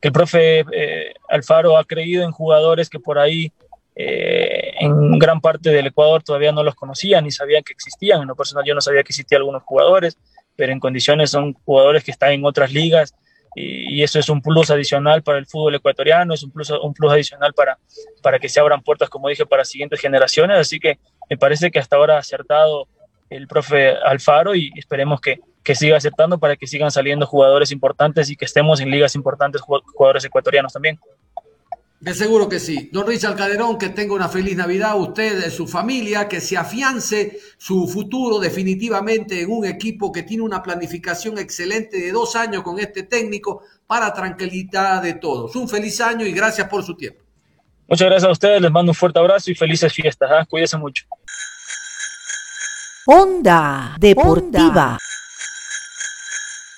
el 0.00 0.12
profe 0.12 0.64
eh, 0.72 1.14
Alfaro 1.28 1.76
ha 1.76 1.84
creído 1.84 2.24
en 2.24 2.32
jugadores 2.32 2.88
que 2.88 2.98
por 2.98 3.18
ahí 3.18 3.52
eh, 3.94 4.72
en 4.80 5.18
gran 5.18 5.40
parte 5.40 5.70
del 5.70 5.88
Ecuador 5.88 6.22
todavía 6.22 6.52
no 6.52 6.62
los 6.62 6.74
conocían 6.74 7.24
ni 7.24 7.30
sabían 7.30 7.62
que 7.62 7.72
existían. 7.72 8.22
En 8.22 8.28
lo 8.28 8.36
personal 8.36 8.64
yo 8.64 8.74
no 8.74 8.80
sabía 8.80 9.02
que 9.02 9.10
existían 9.10 9.40
algunos 9.40 9.62
jugadores, 9.62 10.16
pero 10.56 10.72
en 10.72 10.80
condiciones 10.80 11.30
son 11.30 11.54
jugadores 11.64 12.04
que 12.04 12.10
están 12.10 12.32
en 12.32 12.44
otras 12.44 12.72
ligas 12.72 13.14
y, 13.54 14.02
eso 14.02 14.18
es 14.18 14.28
un 14.28 14.40
plus 14.40 14.70
adicional 14.70 15.22
para 15.22 15.38
el 15.38 15.46
fútbol 15.46 15.74
ecuatoriano, 15.74 16.34
es 16.34 16.42
un 16.42 16.50
plus, 16.50 16.70
un 16.70 16.94
plus 16.94 17.12
adicional 17.12 17.52
para, 17.52 17.78
para 18.22 18.38
que 18.38 18.48
se 18.48 18.60
abran 18.60 18.80
puertas, 18.82 19.10
como 19.10 19.28
dije, 19.28 19.44
para 19.44 19.64
siguientes 19.64 20.00
generaciones. 20.00 20.58
Así 20.58 20.78
que 20.78 20.98
me 21.28 21.36
parece 21.36 21.70
que 21.70 21.78
hasta 21.78 21.96
ahora 21.96 22.16
ha 22.16 22.20
acertado 22.20 22.88
el 23.28 23.46
profe 23.46 23.96
Alfaro 23.96 24.54
y 24.54 24.72
esperemos 24.76 25.20
que, 25.20 25.40
que 25.62 25.74
siga 25.74 25.96
acertando 25.96 26.38
para 26.38 26.56
que 26.56 26.66
sigan 26.66 26.90
saliendo 26.90 27.26
jugadores 27.26 27.70
importantes 27.70 28.30
y 28.30 28.36
que 28.36 28.44
estemos 28.44 28.80
en 28.80 28.90
ligas 28.90 29.14
importantes, 29.14 29.60
jugadores 29.60 30.24
ecuatorianos 30.24 30.72
también. 30.72 30.98
De 32.00 32.14
seguro 32.14 32.48
que 32.48 32.58
sí. 32.58 32.88
Don 32.90 33.06
Richard 33.06 33.36
Calderón, 33.36 33.76
que 33.76 33.90
tenga 33.90 34.14
una 34.14 34.30
feliz 34.30 34.56
Navidad, 34.56 34.98
usted, 34.98 35.50
su 35.50 35.68
familia, 35.68 36.28
que 36.28 36.40
se 36.40 36.56
afiance 36.56 37.38
su 37.58 37.86
futuro 37.86 38.38
definitivamente 38.38 39.42
en 39.42 39.50
un 39.50 39.66
equipo 39.66 40.10
que 40.10 40.22
tiene 40.22 40.42
una 40.42 40.62
planificación 40.62 41.36
excelente 41.36 41.98
de 41.98 42.10
dos 42.10 42.36
años 42.36 42.62
con 42.62 42.78
este 42.78 43.02
técnico 43.02 43.64
para 43.86 44.14
tranquilidad 44.14 45.02
de 45.02 45.14
todos. 45.14 45.54
Un 45.56 45.68
feliz 45.68 46.00
año 46.00 46.24
y 46.24 46.32
gracias 46.32 46.68
por 46.68 46.82
su 46.82 46.96
tiempo. 46.96 47.22
Muchas 47.86 48.06
gracias 48.06 48.28
a 48.28 48.32
ustedes, 48.32 48.62
les 48.62 48.70
mando 48.70 48.92
un 48.92 48.96
fuerte 48.96 49.18
abrazo 49.18 49.50
y 49.50 49.54
felices 49.54 49.92
fiestas. 49.92 50.30
¿ah? 50.32 50.46
Cuídense 50.48 50.78
mucho. 50.78 51.04
Onda 53.04 53.96
Deportiva. 53.98 54.96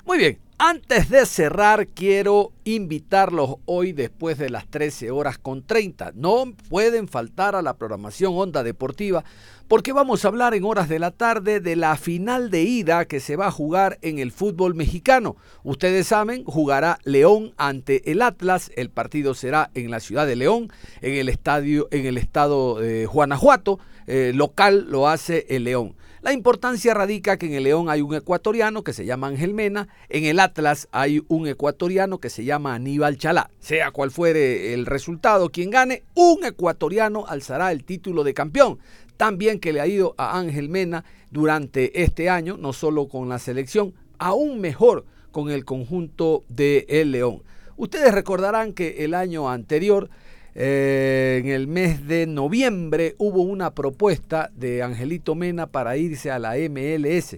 Muy 0.05 0.17
bien, 0.17 0.37
antes 0.57 1.09
de 1.09 1.25
cerrar, 1.25 1.87
quiero 1.87 2.51
invitarlos 2.65 3.55
hoy 3.65 3.93
después 3.93 4.37
de 4.37 4.49
las 4.49 4.67
13 4.67 5.11
horas 5.11 5.37
con 5.37 5.63
30. 5.65 6.11
No 6.13 6.53
pueden 6.67 7.07
faltar 7.07 7.55
a 7.55 7.61
la 7.61 7.77
programación 7.77 8.33
Onda 8.35 8.63
Deportiva 8.63 9.23
porque 9.69 9.93
vamos 9.93 10.23
a 10.23 10.27
hablar 10.27 10.55
en 10.55 10.65
horas 10.65 10.89
de 10.89 10.99
la 10.99 11.11
tarde 11.11 11.61
de 11.61 11.77
la 11.77 11.95
final 11.95 12.49
de 12.49 12.63
ida 12.63 13.05
que 13.05 13.21
se 13.21 13.37
va 13.37 13.47
a 13.47 13.51
jugar 13.51 13.97
en 14.01 14.19
el 14.19 14.33
fútbol 14.33 14.75
mexicano. 14.75 15.37
Ustedes 15.63 16.07
saben, 16.07 16.43
jugará 16.43 16.99
León 17.05 17.53
ante 17.55 18.11
el 18.11 18.21
Atlas. 18.21 18.71
El 18.75 18.89
partido 18.89 19.33
será 19.35 19.71
en 19.73 19.89
la 19.89 20.01
ciudad 20.01 20.27
de 20.27 20.35
León, 20.35 20.69
en 21.01 21.15
el 21.15 21.29
estadio, 21.29 21.87
en 21.91 22.05
el 22.05 22.17
estado 22.17 22.79
de 22.79 23.05
Guanajuato. 23.05 23.79
Eh, 24.05 24.33
local 24.35 24.85
lo 24.89 25.07
hace 25.07 25.45
el 25.49 25.63
León. 25.63 25.95
La 26.23 26.31
importancia 26.31 26.93
radica 26.93 27.35
que 27.35 27.47
en 27.47 27.53
el 27.53 27.63
León 27.63 27.89
hay 27.89 27.99
un 27.99 28.15
ecuatoriano 28.15 28.81
que 28.81 28.93
se 28.93 29.05
llama 29.05 29.27
Ángel 29.27 29.53
Mena, 29.53 29.89
en 30.07 30.23
el 30.23 30.39
Atlas 30.39 30.87
hay 30.93 31.21
un 31.27 31.47
ecuatoriano 31.47 32.19
que 32.19 32.29
se 32.29 32.45
llama 32.45 32.75
Aníbal 32.75 33.17
Chalá. 33.17 33.51
Sea 33.59 33.91
cual 33.91 34.09
fuere 34.09 34.73
el 34.73 34.85
resultado, 34.85 35.49
quien 35.49 35.69
gane, 35.69 36.03
un 36.13 36.45
ecuatoriano 36.45 37.25
alzará 37.27 37.73
el 37.73 37.83
título 37.83 38.23
de 38.23 38.33
campeón. 38.33 38.79
También 39.17 39.59
que 39.59 39.73
le 39.73 39.81
ha 39.81 39.87
ido 39.87 40.15
a 40.17 40.39
Ángel 40.39 40.69
Mena 40.69 41.03
durante 41.29 42.03
este 42.03 42.29
año, 42.29 42.55
no 42.55 42.71
solo 42.71 43.09
con 43.09 43.27
la 43.27 43.37
selección, 43.37 43.93
aún 44.17 44.61
mejor 44.61 45.03
con 45.31 45.51
el 45.51 45.65
conjunto 45.65 46.45
de 46.47 46.85
El 46.87 47.11
León. 47.11 47.43
Ustedes 47.75 48.13
recordarán 48.13 48.71
que 48.71 49.03
el 49.03 49.13
año 49.13 49.49
anterior 49.49 50.09
eh, 50.55 51.41
en 51.43 51.49
el 51.49 51.67
mes 51.67 52.07
de 52.07 52.27
noviembre 52.27 53.15
hubo 53.17 53.41
una 53.41 53.71
propuesta 53.71 54.51
de 54.55 54.83
Angelito 54.83 55.35
Mena 55.35 55.67
para 55.67 55.97
irse 55.97 56.31
a 56.31 56.39
la 56.39 56.55
MLS. 56.69 57.37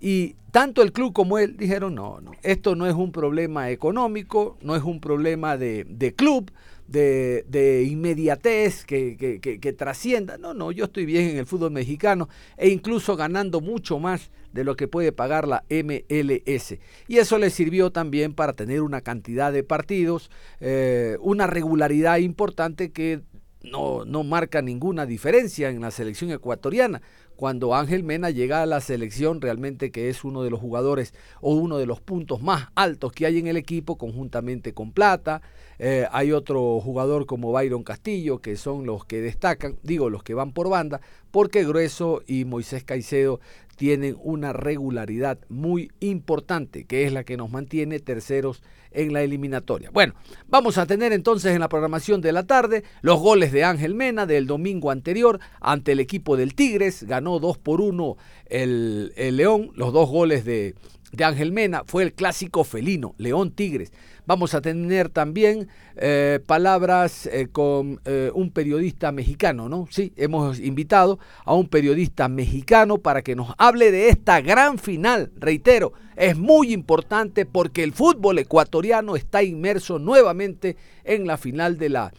Y 0.00 0.36
tanto 0.50 0.82
el 0.82 0.92
club 0.92 1.12
como 1.12 1.38
él 1.38 1.56
dijeron, 1.56 1.94
no, 1.94 2.20
no, 2.20 2.32
esto 2.42 2.74
no 2.74 2.86
es 2.86 2.94
un 2.94 3.12
problema 3.12 3.70
económico, 3.70 4.58
no 4.60 4.76
es 4.76 4.82
un 4.82 5.00
problema 5.00 5.56
de, 5.56 5.84
de 5.88 6.12
club, 6.14 6.50
de, 6.92 7.86
inmediatez 7.88 8.84
que, 8.84 9.16
que, 9.40 9.72
trascienda. 9.72 10.38
No, 10.38 10.54
no, 10.54 10.70
yo 10.72 10.84
estoy 10.84 11.06
bien 11.06 11.30
en 11.30 11.38
el 11.38 11.46
fútbol 11.46 11.72
mexicano 11.72 12.28
e 12.56 12.68
incluso 12.68 13.16
ganando 13.16 13.60
mucho 13.60 13.98
más 13.98 14.30
de 14.52 14.64
lo 14.64 14.76
que 14.76 14.88
puede 14.88 15.12
pagar 15.12 15.48
la 15.48 15.64
MLS. 15.70 16.78
Y 17.08 17.18
eso 17.18 17.38
le 17.38 17.50
sirvió 17.50 17.90
también 17.90 18.34
para 18.34 18.52
tener 18.52 18.82
una 18.82 19.00
cantidad 19.00 19.52
de 19.52 19.64
partidos, 19.64 20.30
eh, 20.60 21.16
una 21.20 21.46
regularidad 21.46 22.18
importante 22.18 22.92
que 22.92 23.22
no, 23.62 24.04
no 24.04 24.24
marca 24.24 24.60
ninguna 24.60 25.06
diferencia 25.06 25.70
en 25.70 25.80
la 25.80 25.90
selección 25.90 26.30
ecuatoriana 26.30 27.00
cuando 27.42 27.74
Ángel 27.74 28.04
Mena 28.04 28.30
llega 28.30 28.62
a 28.62 28.66
la 28.66 28.80
selección, 28.80 29.40
realmente 29.40 29.90
que 29.90 30.08
es 30.08 30.22
uno 30.22 30.44
de 30.44 30.50
los 30.50 30.60
jugadores 30.60 31.12
o 31.40 31.56
uno 31.56 31.76
de 31.76 31.86
los 31.86 32.00
puntos 32.00 32.40
más 32.40 32.68
altos 32.76 33.10
que 33.10 33.26
hay 33.26 33.40
en 33.40 33.48
el 33.48 33.56
equipo, 33.56 33.98
conjuntamente 33.98 34.74
con 34.74 34.92
Plata. 34.92 35.42
Eh, 35.80 36.06
hay 36.12 36.30
otro 36.30 36.78
jugador 36.80 37.26
como 37.26 37.50
Byron 37.50 37.82
Castillo, 37.82 38.38
que 38.38 38.54
son 38.54 38.86
los 38.86 39.04
que 39.06 39.20
destacan, 39.20 39.76
digo, 39.82 40.08
los 40.08 40.22
que 40.22 40.34
van 40.34 40.52
por 40.52 40.68
banda, 40.68 41.00
porque 41.32 41.64
Grueso 41.64 42.22
y 42.28 42.44
Moisés 42.44 42.84
Caicedo 42.84 43.40
tienen 43.74 44.16
una 44.22 44.52
regularidad 44.52 45.38
muy 45.48 45.90
importante, 45.98 46.84
que 46.84 47.06
es 47.06 47.12
la 47.12 47.24
que 47.24 47.36
nos 47.36 47.50
mantiene 47.50 47.98
terceros 47.98 48.62
en 48.92 49.12
la 49.12 49.22
eliminatoria. 49.22 49.90
Bueno, 49.90 50.14
vamos 50.48 50.78
a 50.78 50.86
tener 50.86 51.12
entonces 51.12 51.54
en 51.54 51.60
la 51.60 51.68
programación 51.68 52.20
de 52.20 52.32
la 52.32 52.46
tarde 52.46 52.84
los 53.00 53.20
goles 53.20 53.52
de 53.52 53.64
Ángel 53.64 53.94
Mena 53.94 54.26
del 54.26 54.46
domingo 54.46 54.90
anterior 54.90 55.40
ante 55.60 55.92
el 55.92 56.00
equipo 56.00 56.36
del 56.36 56.54
Tigres, 56.54 57.02
ganó 57.04 57.31
2 57.38 57.58
por 57.58 57.80
1 57.80 58.16
el, 58.46 59.12
el 59.16 59.36
León, 59.36 59.70
los 59.74 59.92
dos 59.92 60.08
goles 60.08 60.44
de 60.44 60.74
de 61.12 61.24
Ángel 61.24 61.52
Mena 61.52 61.82
fue 61.86 62.02
el 62.02 62.14
clásico 62.14 62.64
felino, 62.64 63.14
León 63.18 63.52
Tigres. 63.52 63.92
Vamos 64.24 64.54
a 64.54 64.60
tener 64.60 65.08
también 65.08 65.68
eh, 65.96 66.40
palabras 66.46 67.26
eh, 67.26 67.48
con 67.50 68.00
eh, 68.04 68.30
un 68.34 68.50
periodista 68.50 69.12
mexicano, 69.12 69.68
¿no? 69.68 69.86
Sí, 69.90 70.12
hemos 70.16 70.58
invitado 70.58 71.18
a 71.44 71.54
un 71.54 71.68
periodista 71.68 72.28
mexicano 72.28 72.98
para 72.98 73.22
que 73.22 73.36
nos 73.36 73.52
hable 73.58 73.90
de 73.90 74.08
esta 74.08 74.40
gran 74.40 74.78
final. 74.78 75.32
Reitero, 75.36 75.92
es 76.16 76.38
muy 76.38 76.72
importante 76.72 77.44
porque 77.44 77.82
el 77.82 77.92
fútbol 77.92 78.38
ecuatoriano 78.38 79.16
está 79.16 79.42
inmerso 79.42 79.98
nuevamente 79.98 80.76
en 81.04 81.26
la 81.26 81.36
final 81.36 81.78
de 81.78 81.88
la 81.88 82.12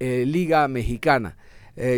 Liga 0.00 0.68
Mexicana. 0.68 1.38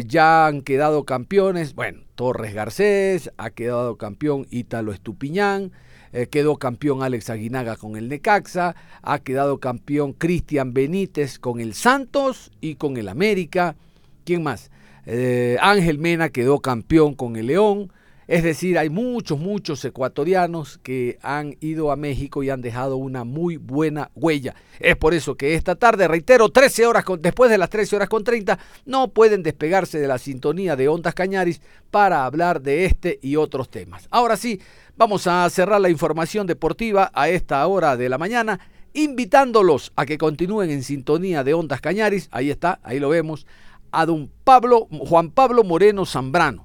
ya 0.07 0.47
han 0.47 0.61
quedado 0.63 1.05
campeones, 1.05 1.75
bueno, 1.75 2.06
Torres 2.17 2.55
Garcés, 2.55 3.31
ha 3.37 3.51
quedado 3.51 3.97
campeón 3.97 4.47
Ítalo 4.51 4.93
Estupiñán, 4.93 5.71
eh, 6.13 6.27
quedó 6.27 6.57
campeón 6.57 7.03
Alex 7.03 7.31
Aguinaga 7.31 7.77
con 7.77 7.97
el 7.97 8.09
Necaxa, 8.09 8.75
ha 9.03 9.19
quedado 9.21 9.61
campeón 9.61 10.15
Cristian 10.15 10.73
Benítez 10.73 11.39
con 11.39 11.61
el 11.61 11.75
Santos 11.75 12.51
y 12.61 12.75
con 12.75 12.97
el 12.97 13.09
América. 13.09 13.77
¿Quién 14.25 14.43
más? 14.43 14.71
Eh, 15.05 15.57
Ángel 15.61 15.99
Mena 15.99 16.31
quedó 16.31 16.59
campeón 16.61 17.15
con 17.15 17.37
el 17.37 17.47
León. 17.47 17.93
Es 18.29 18.43
decir, 18.43 18.79
hay 18.79 18.91
muchos, 18.91 19.39
muchos 19.39 19.85
ecuatorianos 19.85 20.79
que 20.79 21.19
han 21.23 21.57
ido 21.61 21.93
a 21.93 21.97
México 21.97 22.43
y 22.43 22.51
han 22.51 22.61
dejado 22.61 22.97
una 22.97 23.25
muy 23.25 23.57
buena 23.57 24.11
huella. 24.15 24.55
Es 24.81 24.97
por 24.97 25.15
eso 25.15 25.37
que 25.37 25.55
esta 25.55 25.77
tarde, 25.77 26.09
reitero, 26.09 26.49
13 26.49 26.87
horas 26.87 27.05
con, 27.05 27.23
después 27.23 27.51
de 27.51 27.59
las 27.59 27.71
13 27.71 27.97
horas 27.97 28.09
con 28.09 28.25
30, 28.25 28.59
no 28.85 29.09
pueden 29.09 29.43
despegarse 29.43 29.99
de 30.01 30.09
la 30.09 30.19
sintonía 30.19 30.75
de 30.75 30.89
Ondas 30.89 31.15
Cañaris 31.15 31.61
para 31.91 32.25
hablar 32.25 32.61
de 32.61 32.85
este 32.85 33.19
y 33.23 33.37
otros 33.37 33.71
temas. 33.71 34.09
Ahora 34.11 34.37
sí, 34.37 34.61
Vamos 34.99 35.27
a 35.27 35.49
cerrar 35.51 35.79
la 35.79 35.91
información 35.91 36.47
deportiva 36.47 37.11
a 37.13 37.29
esta 37.29 37.67
hora 37.67 37.99
de 37.99 38.09
la 38.09 38.17
mañana, 38.17 38.61
invitándolos 38.95 39.93
a 39.95 40.07
que 40.07 40.17
continúen 40.17 40.71
en 40.71 40.83
sintonía 40.83 41.45
de 41.45 41.53
Ondas 41.53 41.83
Cañaris. 41.83 42.31
Ahí 42.33 42.51
está, 42.51 42.81
ahí 42.83 42.99
lo 42.99 43.11
vemos, 43.11 43.47
a 43.91 44.07
don 44.07 44.33
Pablo, 44.43 44.89
Juan 44.91 45.33
Pablo 45.33 45.65
Moreno 45.65 46.07
Zambrano. 46.07 46.65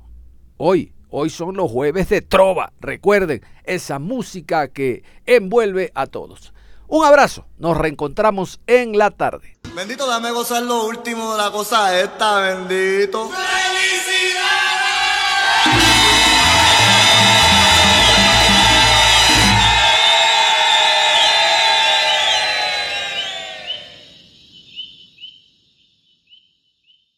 Hoy, 0.56 0.93
hoy 1.12 1.30
son 1.30 1.56
los 1.56 1.69
jueves 1.69 2.10
de 2.10 2.21
Trova. 2.21 2.74
Recuerden, 2.80 3.45
esa 3.63 4.00
música 4.00 4.69
que 4.69 5.04
envuelve 5.26 5.91
a 5.93 6.08
todos. 6.08 6.54
Un 6.88 7.06
abrazo, 7.06 7.45
nos 7.58 7.78
reencontramos 7.78 8.60
en 8.67 8.97
la 8.97 9.12
tarde. 9.12 9.58
Bendito, 9.76 10.08
dame 10.08 10.32
gozar 10.32 10.63
lo 10.63 10.86
último 10.86 11.34
de 11.34 11.38
la 11.38 11.52
cosa 11.52 11.97
esta, 12.00 12.39
bendito. 12.39 13.30
¡Felicidad! 13.30 14.61